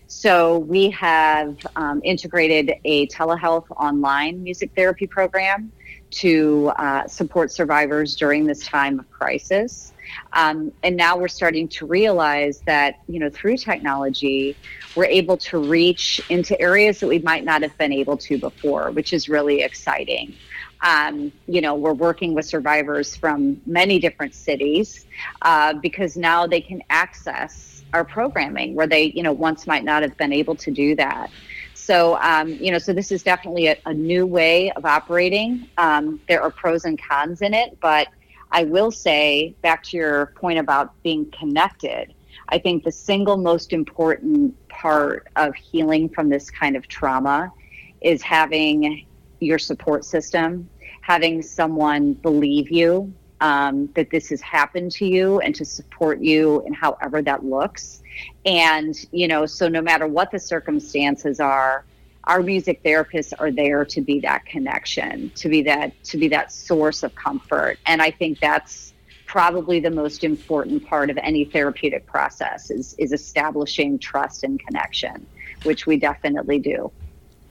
So 0.07 0.59
we 0.59 0.91
have 0.91 1.57
um, 1.77 2.01
integrated 2.05 2.75
a 2.85 3.07
telehealth 3.09 3.65
online 3.71 4.43
music 4.43 4.71
therapy 4.77 5.07
program 5.07 5.73
to 6.11 6.71
uh, 6.77 7.09
support 7.09 7.51
survivors 7.51 8.15
during 8.15 8.47
this 8.47 8.65
time 8.65 9.01
of 9.01 9.11
crisis. 9.11 9.94
Um, 10.33 10.73
and 10.83 10.97
now 10.97 11.17
we're 11.17 11.29
starting 11.29 11.69
to 11.69 11.87
realize 11.87 12.61
that, 12.67 13.01
you 13.09 13.19
know, 13.19 13.31
through 13.31 13.57
technology, 13.57 14.57
we're 14.97 15.07
able 15.07 15.37
to 15.39 15.59
reach 15.59 16.21
into 16.31 16.61
areas 16.61 17.01
that 17.01 17.09
we 17.09 17.19
might 17.21 17.45
not 17.45 17.63
have 17.63 17.77
been 17.79 17.93
able 17.93 18.17
to 18.19 18.39
before, 18.39 18.91
which 18.91 19.13
is 19.13 19.29
really 19.29 19.63
exciting. 19.63 20.35
Um, 20.83 21.33
you 21.47 21.61
know, 21.61 21.75
we're 21.75 21.95
working 21.95 22.35
with 22.35 22.45
survivors 22.45 23.17
from 23.17 23.61
many 23.67 23.99
different 23.99 24.35
cities 24.35 25.07
uh, 25.43 25.73
because 25.75 26.17
now 26.17 26.47
they 26.47 26.61
can 26.61 26.83
access 26.91 27.83
our 27.95 28.05
programming 28.05 28.75
where 28.75 28.87
they, 28.87 29.05
you 29.05 29.23
know, 29.23 29.33
once 29.33 29.67
might 29.67 29.85
not 29.85 30.03
have 30.03 30.17
been 30.17 30.33
able 30.33 30.57
to 30.57 30.71
do 30.71 30.95
that. 30.97 31.31
So, 31.75 32.17
um, 32.21 32.49
you 32.51 32.71
know, 32.71 32.79
so 32.79 32.93
this 32.93 33.13
is 33.13 33.23
definitely 33.23 33.67
a, 33.69 33.77
a 33.87 33.95
new 33.95 34.27
way 34.27 34.71
of 34.73 34.85
operating. 34.85 35.69
Um, 35.77 36.21
there 36.29 36.43
are 36.43 36.51
pros 36.51 36.85
and 36.85 37.01
cons 37.01 37.43
in 37.43 37.55
it, 37.55 37.79
but 37.81 38.09
I 38.55 38.63
will 38.63 38.93
say, 38.93 39.57
back 39.63 39.83
to 39.85 39.97
your 39.97 40.27
point 40.37 40.61
about 40.61 41.03
being 41.03 41.29
connected, 41.33 42.15
I 42.51 42.59
think 42.59 42.85
the 42.85 42.93
single 42.93 43.37
most 43.37 43.73
important 43.73 44.55
part 44.69 45.27
of 45.35 45.57
healing 45.57 46.09
from 46.09 46.29
this 46.29 46.53
kind 46.53 46.77
of 46.77 46.87
trauma 46.87 47.53
is 48.01 48.23
having 48.23 49.07
your 49.41 49.59
support 49.59 50.05
system, 50.05 50.71
having 51.01 51.43
someone 51.43 52.13
believe 52.13 52.71
you 52.71 53.13
um, 53.41 53.89
that 53.97 54.11
this 54.11 54.29
has 54.29 54.41
happened 54.41 54.93
to 54.93 55.05
you 55.05 55.41
and 55.41 55.53
to 55.57 55.65
support 55.65 56.21
you 56.21 56.63
in 56.65 56.73
however 56.73 57.23
that 57.23 57.45
looks. 57.45 58.03
And, 58.47 58.95
you 59.11 59.27
know, 59.27 59.47
so 59.47 59.69
no 59.69 59.83
matter 59.83 60.07
what 60.07 60.31
the 60.31 60.39
circumstances 60.39 61.41
are, 61.41 61.85
our 62.27 62.43
music 62.43 62.83
therapists 62.83 63.33
are 63.39 63.51
there 63.51 63.85
to 63.85 64.01
be 64.01 64.21
that 64.21 64.47
connection, 64.47 65.31
to 65.37 65.49
be 65.49 65.63
that 65.63 65.93
to 66.05 66.17
be 66.17 66.29
that 66.29 66.53
source 66.53 67.03
of 67.03 67.15
comfort. 67.15 67.79
And 67.87 68.01
I 68.01 68.11
think 68.11 68.41
that's 68.41 68.93
probably 69.27 69.81
the 69.81 69.91
most 69.91 70.23
important 70.23 70.87
part 70.87 71.11
of 71.11 71.19
any 71.19 71.45
therapeutic 71.45 72.07
process 72.07 72.71
is 72.71 72.95
is 72.99 73.13
establishing 73.13 73.99
trust 73.99 74.45
and 74.45 74.59
connection, 74.61 75.27
which 75.65 75.87
we 75.87 75.99
definitely 75.99 76.59
do. 76.59 76.91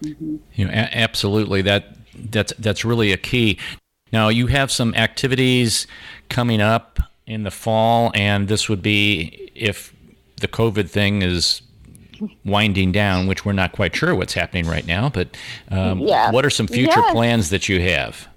Mm-hmm. 0.02 0.38
You 0.56 0.66
know, 0.66 0.72
a- 0.72 0.98
absolutely 0.98 1.62
that 1.64 1.96
that's 2.16 2.54
that's 2.60 2.84
really 2.84 3.12
a 3.12 3.18
key. 3.18 3.60
Now 4.12 4.30
you 4.30 4.48
have 4.48 4.72
some 4.72 4.94
activities 4.96 5.88
coming 6.30 6.62
up 6.62 7.00
in 7.26 7.44
the 7.44 7.52
fall, 7.52 8.12
and 8.16 8.48
this 8.48 8.70
would 8.70 8.82
be 8.82 9.52
if 9.56 9.94
the 10.38 10.48
COVID 10.48 10.90
thing 10.90 11.22
is 11.22 11.62
winding 12.46 12.92
down, 12.92 13.28
which 13.28 13.46
we're 13.46 13.54
not 13.54 13.72
quite 13.72 13.96
sure 13.96 14.16
what's 14.16 14.34
happening 14.34 14.68
right 14.68 14.86
now. 14.86 15.10
But 15.10 15.36
um, 15.70 16.00
yeah. 16.00 16.32
what 16.32 16.46
are 16.46 16.50
some 16.50 16.68
future 16.68 17.00
yes. 17.00 17.12
plans 17.12 17.50
that 17.50 17.70
you 17.70 17.82
have? 17.82 18.28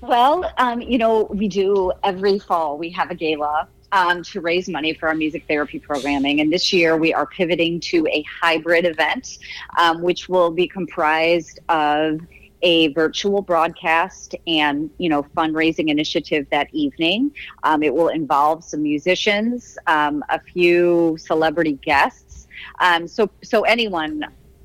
Well, 0.00 0.50
um, 0.58 0.80
you 0.80 0.98
know, 0.98 1.24
we 1.30 1.48
do 1.48 1.92
every 2.02 2.38
fall, 2.38 2.76
we 2.76 2.90
have 2.90 3.10
a 3.10 3.14
gala 3.14 3.68
um, 3.94 4.22
to 4.24 4.40
raise 4.40 4.68
money 4.68 4.92
for 4.92 5.08
our 5.08 5.14
music 5.14 5.44
therapy 5.48 5.78
programming. 5.78 6.40
And 6.40 6.52
this 6.52 6.72
year 6.72 6.96
we 6.96 7.14
are 7.14 7.26
pivoting 7.26 7.80
to 7.80 8.06
a 8.08 8.22
hybrid 8.22 8.84
event, 8.84 9.38
um, 9.78 10.02
which 10.02 10.28
will 10.28 10.50
be 10.50 10.66
comprised 10.66 11.60
of 11.68 12.20
a 12.60 12.88
virtual 12.94 13.42
broadcast 13.42 14.34
and 14.46 14.90
you 14.96 15.08
know 15.08 15.22
fundraising 15.36 15.90
initiative 15.90 16.46
that 16.50 16.68
evening. 16.72 17.30
Um, 17.62 17.82
it 17.82 17.94
will 17.94 18.08
involve 18.08 18.64
some 18.64 18.82
musicians, 18.82 19.78
um, 19.86 20.24
a 20.30 20.40
few 20.40 21.16
celebrity 21.18 21.74
guests 21.74 22.33
um, 22.80 23.06
so 23.06 23.30
so 23.42 23.62
anyone 23.62 24.24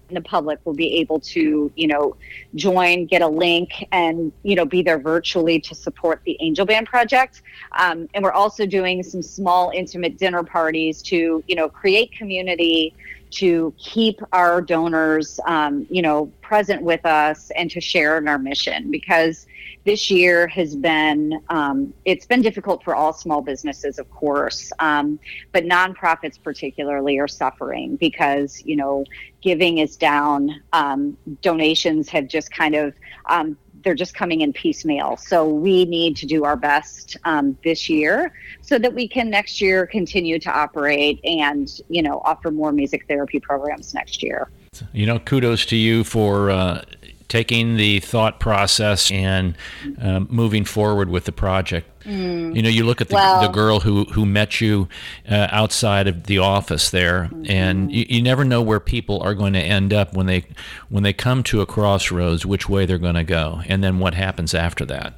in 0.10 0.16
the 0.16 0.22
public 0.22 0.60
will 0.66 0.74
be 0.74 0.96
able 0.96 1.20
to 1.20 1.72
you 1.76 1.88
know 1.88 2.16
join 2.56 3.06
get 3.06 3.22
a 3.22 3.28
link 3.28 3.88
and 3.92 4.32
you 4.44 4.56
know 4.56 4.66
be 4.66 4.82
there 4.82 5.00
virtually 5.00 5.60
to 5.60 5.74
support 5.76 6.22
the 6.26 6.38
angel 6.42 6.66
band 6.66 6.88
project. 6.88 7.42
Um, 7.78 8.10
and 8.14 8.24
we're 8.24 8.32
also 8.32 8.66
doing 8.66 9.04
some 9.04 9.22
small 9.22 9.72
intimate 9.74 10.18
dinner 10.18 10.44
parties 10.44 11.02
to 11.04 11.44
you 11.48 11.56
know 11.56 11.70
create 11.70 12.12
community 12.12 12.94
to 13.32 13.72
keep 13.78 14.20
our 14.34 14.60
donors 14.62 15.40
um, 15.46 15.86
you 15.90 16.02
know 16.02 16.32
present 16.42 16.82
with 16.82 17.06
us 17.06 17.52
and 17.56 17.70
to 17.72 17.80
share 17.80 18.18
in 18.18 18.28
our 18.28 18.40
mission. 18.40 18.92
Because 18.92 19.46
this 19.86 20.12
year 20.12 20.48
has 20.48 20.76
been 20.76 21.42
um, 21.50 21.94
it's 22.06 22.26
been 22.26 22.42
difficult 22.42 22.84
for 22.84 22.96
all 22.96 23.14
small 23.14 23.42
businesses 23.42 24.00
of 24.00 24.10
course 24.12 24.72
um, 24.80 25.20
but 25.52 25.66
nonprofits 25.66 26.42
particularly 26.42 27.18
are 27.18 27.28
suffering 27.28 27.96
because 27.96 28.62
you 28.66 28.76
know 28.76 29.04
giving 29.42 29.78
is 29.78 29.96
down 29.96 30.62
um, 30.74 31.18
donations 31.42 32.10
have 32.10 32.28
just 32.28 32.52
kind 32.52 32.76
of 32.76 32.94
um, 33.28 33.58
they're 33.84 33.96
just 33.96 34.14
coming 34.14 34.42
in 34.42 34.54
piecemeal. 34.54 35.18
So 35.18 35.48
we 35.48 35.86
need 35.86 36.16
to 36.18 36.26
do 36.26 36.44
our 36.44 36.56
best 36.56 37.18
um, 37.24 37.58
this 37.64 37.90
year 37.90 38.34
so 38.62 38.78
that 38.80 38.94
we 38.94 39.08
can 39.08 39.30
next 39.30 39.62
year 39.62 39.86
continue 39.86 40.40
to 40.40 40.52
operate 40.52 41.20
and 41.24 41.70
you 41.90 42.02
know 42.02 42.22
offer 42.26 42.52
more 42.52 42.72
music 42.72 43.08
therapy 43.08 43.40
programs 43.40 43.94
next 43.94 44.22
year. 44.22 44.50
You 44.94 45.06
know, 45.06 45.20
kudos 45.20 45.66
to 45.68 45.76
you 45.76 46.04
for 46.04 46.52
uh, 46.52 46.84
taking 47.30 47.78
the 47.78 48.00
thought 48.00 48.40
process 48.40 49.10
and 49.12 49.56
um, 50.02 50.28
moving 50.30 50.66
forward 50.66 51.10
with 51.10 51.26
the 51.26 51.32
project. 51.32 51.88
Mm. 52.04 52.56
You 52.56 52.62
know, 52.62 52.70
you 52.70 52.84
look 52.84 53.02
at 53.02 53.10
the, 53.10 53.16
well, 53.16 53.42
the 53.42 53.48
girl 53.48 53.80
who, 53.82 54.06
who 54.06 54.26
met 54.26 54.60
you 54.60 54.90
uh, 55.30 55.48
outside 55.52 56.08
of 56.08 56.26
the 56.26 56.40
office 56.40 56.90
there, 56.90 57.30
mm-hmm. 57.32 57.50
and 57.50 57.92
you, 57.92 58.06
you 58.10 58.22
never 58.22 58.44
know 58.44 58.62
where 58.62 58.80
people 58.80 59.22
are 59.22 59.36
going 59.36 59.54
to 59.54 59.60
end 59.60 59.94
up 59.94 60.14
when 60.14 60.26
they 60.26 60.46
when 60.90 61.04
they 61.04 61.14
come 61.14 61.44
to 61.44 61.62
a 61.62 61.66
crossroads, 61.66 62.46
which 62.46 62.68
way 62.68 62.86
they're 62.86 62.98
going 62.98 63.16
to 63.16 63.24
go, 63.24 63.62
and 63.68 63.84
then 63.84 64.00
what 64.00 64.16
happens 64.16 64.54
after 64.54 64.86
that. 64.86 65.14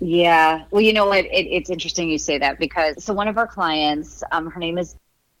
Yeah, 0.00 0.64
well, 0.70 0.82
you 0.82 0.92
know 0.92 1.06
what? 1.06 1.24
It, 1.26 1.46
it's 1.46 1.70
interesting 1.70 2.10
you 2.10 2.18
say 2.18 2.38
that 2.38 2.58
because 2.58 3.02
so 3.02 3.14
one 3.14 3.28
of 3.28 3.38
our 3.38 3.46
clients, 3.46 4.22
um, 4.32 4.50
her 4.50 4.60
name 4.60 4.78
is 4.78 4.96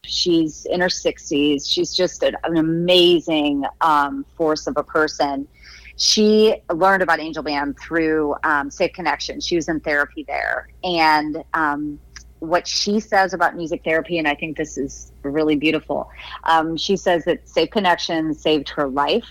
She's 0.06 0.66
in 0.66 0.80
her 0.80 0.88
60s. 0.88 1.68
She's 1.68 1.92
just 1.92 2.22
an, 2.22 2.36
an 2.44 2.56
amazing 2.56 3.64
um, 3.80 4.24
force 4.36 4.68
of 4.68 4.76
a 4.76 4.84
person 4.84 5.48
she 5.96 6.56
learned 6.72 7.02
about 7.02 7.20
Angel 7.20 7.42
Band 7.42 7.78
through 7.78 8.36
um, 8.44 8.70
Safe 8.70 8.92
Connection. 8.92 9.40
She 9.40 9.56
was 9.56 9.68
in 9.68 9.80
therapy 9.80 10.24
there. 10.24 10.68
And 10.84 11.42
um, 11.54 11.98
what 12.40 12.66
she 12.66 13.00
says 13.00 13.32
about 13.32 13.56
music 13.56 13.82
therapy, 13.82 14.18
and 14.18 14.28
I 14.28 14.34
think 14.34 14.56
this 14.56 14.76
is 14.76 15.12
really 15.22 15.56
beautiful, 15.56 16.10
um, 16.44 16.76
she 16.76 16.96
says 16.96 17.24
that 17.24 17.48
Safe 17.48 17.70
Connection 17.70 18.34
saved 18.34 18.68
her 18.70 18.88
life, 18.88 19.28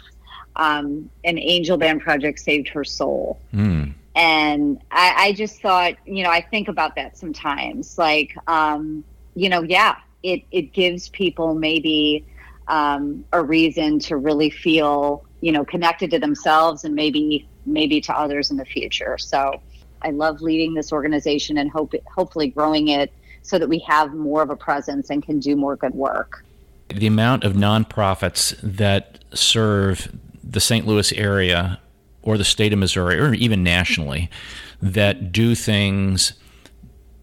um, 0.56 1.10
and 1.24 1.38
Angel 1.38 1.78
Band 1.78 2.02
Project 2.02 2.40
saved 2.40 2.70
her 2.70 2.84
soul. 2.84 3.40
Mm. 3.54 3.94
And 4.16 4.82
I, 4.92 5.14
I, 5.18 5.34
just 5.34 5.62
thought, 5.62 5.96
you 6.06 6.24
know, 6.24 6.30
I 6.30 6.40
think 6.40 6.70
about 6.70 6.96
that 6.96 7.18
sometimes. 7.18 7.98
Like, 7.98 8.36
um, 8.48 9.04
you 9.36 9.50
know, 9.50 9.62
yeah, 9.62 9.98
it, 10.24 10.44
it 10.52 10.72
gives 10.72 11.10
people 11.10 11.54
maybe 11.54 12.26
um, 12.70 13.26
a 13.34 13.44
reason 13.44 14.00
to 14.00 14.16
really 14.16 14.50
feel 14.50 15.25
you 15.42 15.52
know 15.52 15.66
connected 15.66 16.12
to 16.12 16.20
themselves 16.20 16.84
and 16.84 16.96
maybe 16.96 17.48
maybe 17.66 18.02
to 18.02 18.14
others 18.14 18.52
in 18.52 18.58
the 18.58 18.66
future. 18.66 19.18
So 19.18 19.62
i 20.02 20.10
love 20.12 20.42
leading 20.42 20.74
this 20.74 20.92
organization 20.92 21.58
and 21.58 21.72
hope 21.72 21.94
hopefully 22.14 22.48
growing 22.48 22.90
it 22.90 23.12
so 23.42 23.58
that 23.60 23.70
we 23.70 23.80
have 23.80 24.14
more 24.14 24.42
of 24.42 24.50
a 24.50 24.56
presence 24.56 25.10
and 25.10 25.24
can 25.24 25.40
do 25.40 25.56
more 25.56 25.76
good 25.76 25.94
work. 25.94 26.44
The 26.90 27.08
amount 27.08 27.44
of 27.44 27.54
nonprofits 27.54 28.56
that 28.62 29.24
serve 29.34 30.16
the 30.44 30.60
st 30.60 30.86
louis 30.86 31.12
area 31.14 31.80
or 32.22 32.38
the 32.38 32.44
state 32.44 32.72
of 32.74 32.80
missouri 32.80 33.20
or 33.20 33.34
even 33.34 33.64
nationally 33.64 34.30
that 34.82 35.32
do 35.32 35.56
things 35.56 36.34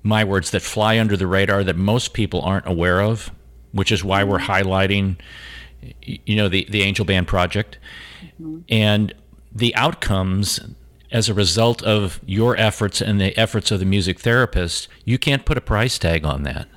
my 0.03 0.25
words 0.25 0.51
that 0.51 0.62
fly 0.62 0.98
under 0.98 1.16
the 1.16 1.27
radar 1.27 1.62
that 1.62 1.77
most 1.77 2.12
people 2.12 2.42
aren't 2.42 2.66
aware 2.66 3.01
of 3.01 3.31
which 3.70 3.92
is 3.92 4.03
why 4.03 4.25
we're 4.25 4.38
mm-hmm. 4.38 4.68
highlighting 4.68 5.16
you 6.03 6.37
know 6.37 6.49
the 6.49 6.66
the 6.71 6.83
angel 6.83 7.05
band 7.05 7.27
project. 7.27 7.79
Mm-hmm. 8.40 8.61
and 8.68 9.12
the 9.55 9.75
outcomes 9.75 10.61
as 11.11 11.29
a 11.29 11.35
result 11.35 11.83
of 11.83 12.21
your 12.25 12.57
efforts 12.57 13.01
and 13.01 13.21
the 13.21 13.37
efforts 13.38 13.71
of 13.71 13.81
the 13.81 13.85
music 13.85 14.21
therapist 14.21 14.88
you 15.05 15.18
can't 15.18 15.45
put 15.45 15.59
a 15.59 15.61
price 15.61 15.99
tag 15.99 16.25
on 16.25 16.45
that. 16.45 16.68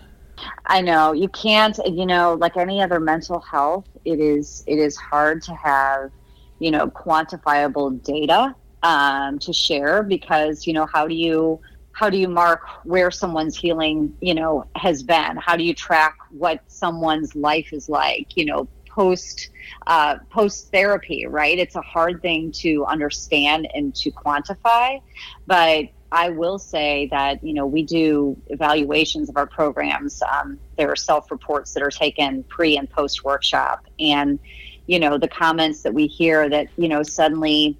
I 0.65 0.81
know. 0.81 1.13
You 1.13 1.29
can't 1.29 1.77
you 1.85 2.05
know 2.05 2.33
like 2.33 2.57
any 2.57 2.81
other 2.81 2.99
mental 2.99 3.39
health 3.39 3.85
it 4.03 4.19
is 4.19 4.63
it 4.67 4.79
is 4.79 4.95
hard 4.97 5.41
to 5.43 5.55
have 5.55 6.11
you 6.59 6.71
know 6.71 6.87
quantifiable 6.87 8.01
data 8.03 8.55
um, 8.83 9.39
to 9.39 9.53
share 9.53 10.03
because 10.03 10.67
you 10.67 10.73
know 10.73 10.85
how 10.85 11.07
do 11.07 11.15
you 11.15 11.59
how 11.91 12.09
do 12.09 12.17
you 12.17 12.27
mark 12.27 12.61
where 12.83 13.09
someone's 13.09 13.55
healing 13.55 14.15
you 14.21 14.33
know 14.33 14.65
has 14.75 15.03
been? 15.03 15.37
How 15.37 15.55
do 15.55 15.63
you 15.63 15.73
track 15.73 16.17
what 16.31 16.61
someone's 16.67 17.35
life 17.35 17.71
is 17.71 17.89
like 17.89 18.35
you 18.35 18.45
know 18.45 18.67
post 18.95 19.49
uh, 19.87 20.17
post 20.29 20.71
therapy, 20.71 21.27
right? 21.27 21.59
It's 21.59 21.75
a 21.75 21.81
hard 21.81 22.21
thing 22.21 22.51
to 22.63 22.85
understand 22.85 23.67
and 23.75 23.93
to 23.95 24.09
quantify, 24.11 25.01
but 25.45 25.89
I 26.11 26.29
will 26.29 26.57
say 26.57 27.07
that 27.11 27.43
you 27.43 27.53
know 27.53 27.65
we 27.65 27.83
do 27.83 28.37
evaluations 28.47 29.29
of 29.29 29.37
our 29.37 29.47
programs. 29.47 30.23
Um, 30.23 30.57
there 30.77 30.89
are 30.89 30.95
self 30.95 31.29
reports 31.29 31.73
that 31.73 31.83
are 31.83 31.91
taken 31.91 32.43
pre 32.43 32.77
and 32.77 32.89
post 32.89 33.23
workshop, 33.23 33.85
and 33.99 34.39
you 34.87 34.99
know 34.99 35.17
the 35.17 35.27
comments 35.27 35.81
that 35.83 35.93
we 35.93 36.07
hear 36.07 36.47
that 36.49 36.67
you 36.77 36.87
know 36.87 37.03
suddenly 37.03 37.77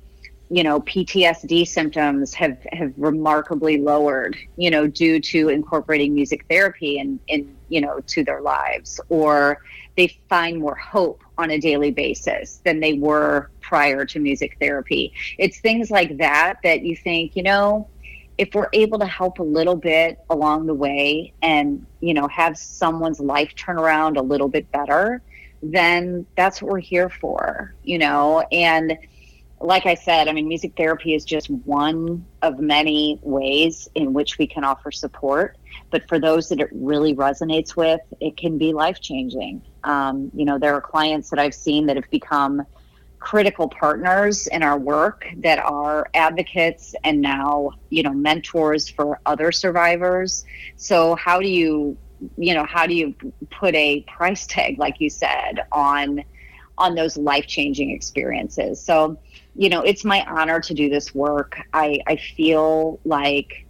you 0.50 0.64
know 0.64 0.82
PTSD 0.82 1.68
symptoms 1.68 2.34
have 2.34 2.58
have 2.74 2.94
remarkably 2.98 3.78
lowered 3.78 4.38
you 4.58 4.70
know 4.70 4.86
due 4.86 5.20
to 5.20 5.50
incorporating 5.50 6.14
music 6.14 6.46
therapy 6.50 7.00
and 7.00 7.20
in 7.28 7.56
you 7.70 7.82
know 7.82 8.00
to 8.02 8.24
their 8.24 8.42
lives 8.42 9.00
or 9.10 9.60
they 9.98 10.18
find 10.30 10.60
more 10.60 10.76
hope 10.76 11.24
on 11.38 11.52
a 11.52 11.60
daily 11.60 11.92
basis 11.92 12.62
than 12.64 12.80
they 12.80 12.94
were 12.94 13.50
prior 13.62 14.06
to 14.06 14.20
music 14.20 14.58
therapy. 14.60 15.14
It's 15.38 15.60
things 15.60 15.90
like 15.90 16.18
that 16.18 16.60
that 16.64 16.82
you 16.82 16.96
think, 16.96 17.36
you 17.36 17.44
know, 17.44 17.88
if 18.38 18.54
we're 18.54 18.70
able 18.74 19.00
to 19.00 19.06
help 19.06 19.40
a 19.40 19.44
little 19.44 19.76
bit 19.76 20.20
along 20.30 20.66
the 20.66 20.74
way 20.74 21.34
and, 21.42 21.86
you 22.02 22.14
know, 22.14 22.28
have 22.28 22.58
someone's 22.58 23.20
life 23.20 23.56
turn 23.56 23.78
around 23.78 24.18
a 24.18 24.22
little 24.22 24.50
bit 24.50 24.70
better, 24.72 25.22
then 25.64 26.26
that's 26.36 26.62
what 26.62 26.72
we're 26.72 26.80
here 26.80 27.10
for, 27.10 27.74
you 27.84 27.98
know, 27.98 28.42
and 28.52 28.98
like 29.60 29.86
I 29.86 29.96
said, 29.96 30.28
I 30.28 30.34
mean, 30.34 30.48
music 30.48 30.74
therapy 30.76 31.14
is 31.14 31.24
just 31.24 31.50
one 31.50 32.26
of 32.42 32.60
many 32.60 33.20
ways 33.22 33.88
in 33.96 34.14
which 34.14 34.38
we 34.38 34.48
can 34.48 34.64
offer 34.64 34.92
support. 34.92 35.58
But 35.92 36.08
for 36.08 36.20
those 36.20 36.50
that 36.50 36.60
it 36.60 36.70
really 36.74 37.16
resonates 37.16 37.76
with, 37.76 38.02
it 38.20 38.38
can 38.38 38.58
be 38.58 38.74
life 38.74 39.00
changing. 39.02 39.62
Um, 39.84 40.32
you 40.34 40.46
know, 40.46 40.60
there 40.60 40.74
are 40.74 40.82
clients 40.82 41.30
that 41.30 41.40
I've 41.40 41.54
seen 41.54 41.86
that 41.88 41.96
have 41.96 42.10
become 42.10 42.66
critical 43.20 43.68
partners 43.70 44.48
in 44.48 44.62
our 44.62 44.78
work 44.78 45.26
that 45.38 45.58
are 45.60 46.08
advocates 46.14 46.94
and 47.04 47.22
now, 47.22 47.72
you 47.90 48.04
know, 48.04 48.14
mentors 48.14 48.90
for 48.90 49.20
other 49.26 49.52
survivors. 49.52 50.46
So, 50.76 51.16
how 51.16 51.40
do 51.40 51.48
you, 51.48 51.98
you 52.38 52.54
know, 52.54 52.66
how 52.66 52.86
do 52.86 52.94
you 52.94 53.16
put 53.50 53.74
a 53.74 54.02
price 54.02 54.46
tag, 54.46 54.80
like 54.80 55.00
you 55.00 55.10
said, 55.10 55.66
on? 55.72 56.24
On 56.78 56.96
those 56.96 57.18
life 57.18 57.48
changing 57.48 57.92
experiences. 57.92 58.82
So, 58.82 59.18
you 59.56 59.70
know, 59.70 59.82
it's 59.82 60.04
my 60.04 60.26
honor 60.26 60.60
to 60.60 60.74
do 60.74 60.90
this 60.90 61.16
work. 61.16 61.58
I, 61.74 62.00
I 62.08 62.18
feel 62.18 63.00
like, 63.06 63.66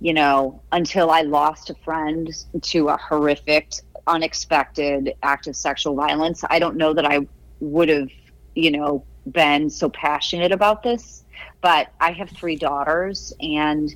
you 0.00 0.12
know, 0.12 0.62
until 0.70 1.10
I 1.10 1.22
lost 1.22 1.70
a 1.70 1.74
friend 1.84 2.28
to 2.62 2.88
a 2.88 2.96
horrific, 2.96 3.72
unexpected 4.06 5.14
act 5.22 5.46
of 5.46 5.56
sexual 5.56 5.94
violence, 5.94 6.44
I 6.48 6.58
don't 6.58 6.76
know 6.76 6.92
that 6.92 7.06
I 7.06 7.26
would 7.60 7.88
have, 7.88 8.08
you 8.54 8.70
know, 8.70 9.04
been 9.26 9.70
so 9.70 9.88
passionate 9.88 10.52
about 10.52 10.82
this. 10.82 11.24
But 11.60 11.88
I 11.98 12.12
have 12.12 12.30
three 12.30 12.56
daughters, 12.56 13.32
and, 13.40 13.92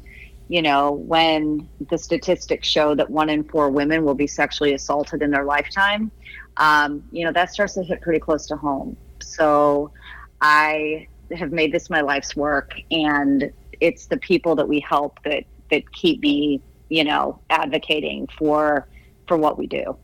you 0.48 0.62
know, 0.62 0.92
when 0.92 1.68
the 1.90 1.98
statistics 1.98 2.66
show 2.66 2.94
that 2.94 3.10
one 3.10 3.28
in 3.28 3.44
four 3.44 3.68
women 3.68 4.04
will 4.04 4.14
be 4.14 4.26
sexually 4.26 4.72
assaulted 4.72 5.22
in 5.22 5.30
their 5.30 5.44
lifetime, 5.44 6.10
um, 6.58 7.02
you 7.12 7.24
know, 7.24 7.32
that 7.32 7.52
starts 7.52 7.74
to 7.74 7.82
hit 7.82 8.00
pretty 8.00 8.20
close 8.20 8.46
to 8.46 8.56
home. 8.56 8.96
So 9.20 9.92
I 10.40 11.06
have 11.34 11.52
made 11.52 11.72
this 11.72 11.88
my 11.90 12.00
life's 12.00 12.34
work 12.36 12.74
and 12.90 13.52
it's 13.80 14.06
the 14.06 14.16
people 14.16 14.54
that 14.56 14.66
we 14.66 14.80
help 14.80 15.22
that 15.24 15.44
that 15.70 15.90
keep 15.92 16.20
me 16.20 16.62
you 16.88 17.04
know 17.04 17.38
advocating 17.50 18.26
for 18.38 18.88
for 19.26 19.36
what 19.36 19.58
we 19.58 19.66
do. 19.66 19.96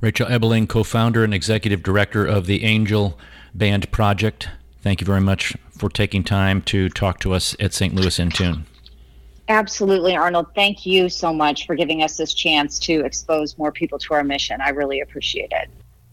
Rachel 0.00 0.28
ebeling 0.28 0.66
co-founder 0.68 1.24
and 1.24 1.34
executive 1.34 1.82
director 1.82 2.24
of 2.24 2.46
the 2.46 2.64
angel 2.64 3.18
band 3.54 3.90
project. 3.90 4.48
Thank 4.80 5.00
you 5.00 5.04
very 5.04 5.20
much 5.20 5.56
for 5.70 5.88
taking 5.88 6.22
time 6.24 6.62
to 6.62 6.88
talk 6.88 7.20
to 7.20 7.32
us 7.32 7.56
at 7.60 7.72
st 7.72 7.94
louis 7.94 8.18
in 8.18 8.30
tune 8.30 8.66
absolutely 9.48 10.16
arnold. 10.16 10.46
Thank 10.54 10.86
you 10.86 11.08
so 11.08 11.32
much 11.32 11.66
for 11.66 11.74
giving 11.74 12.02
us 12.02 12.16
this 12.16 12.34
chance 12.34 12.78
to 12.80 13.04
expose 13.04 13.58
more 13.58 13.72
people 13.72 13.98
to 13.98 14.14
our 14.14 14.24
mission. 14.24 14.60
I 14.60 14.70
really 14.70 15.00
appreciate 15.00 15.52
it 15.52 15.68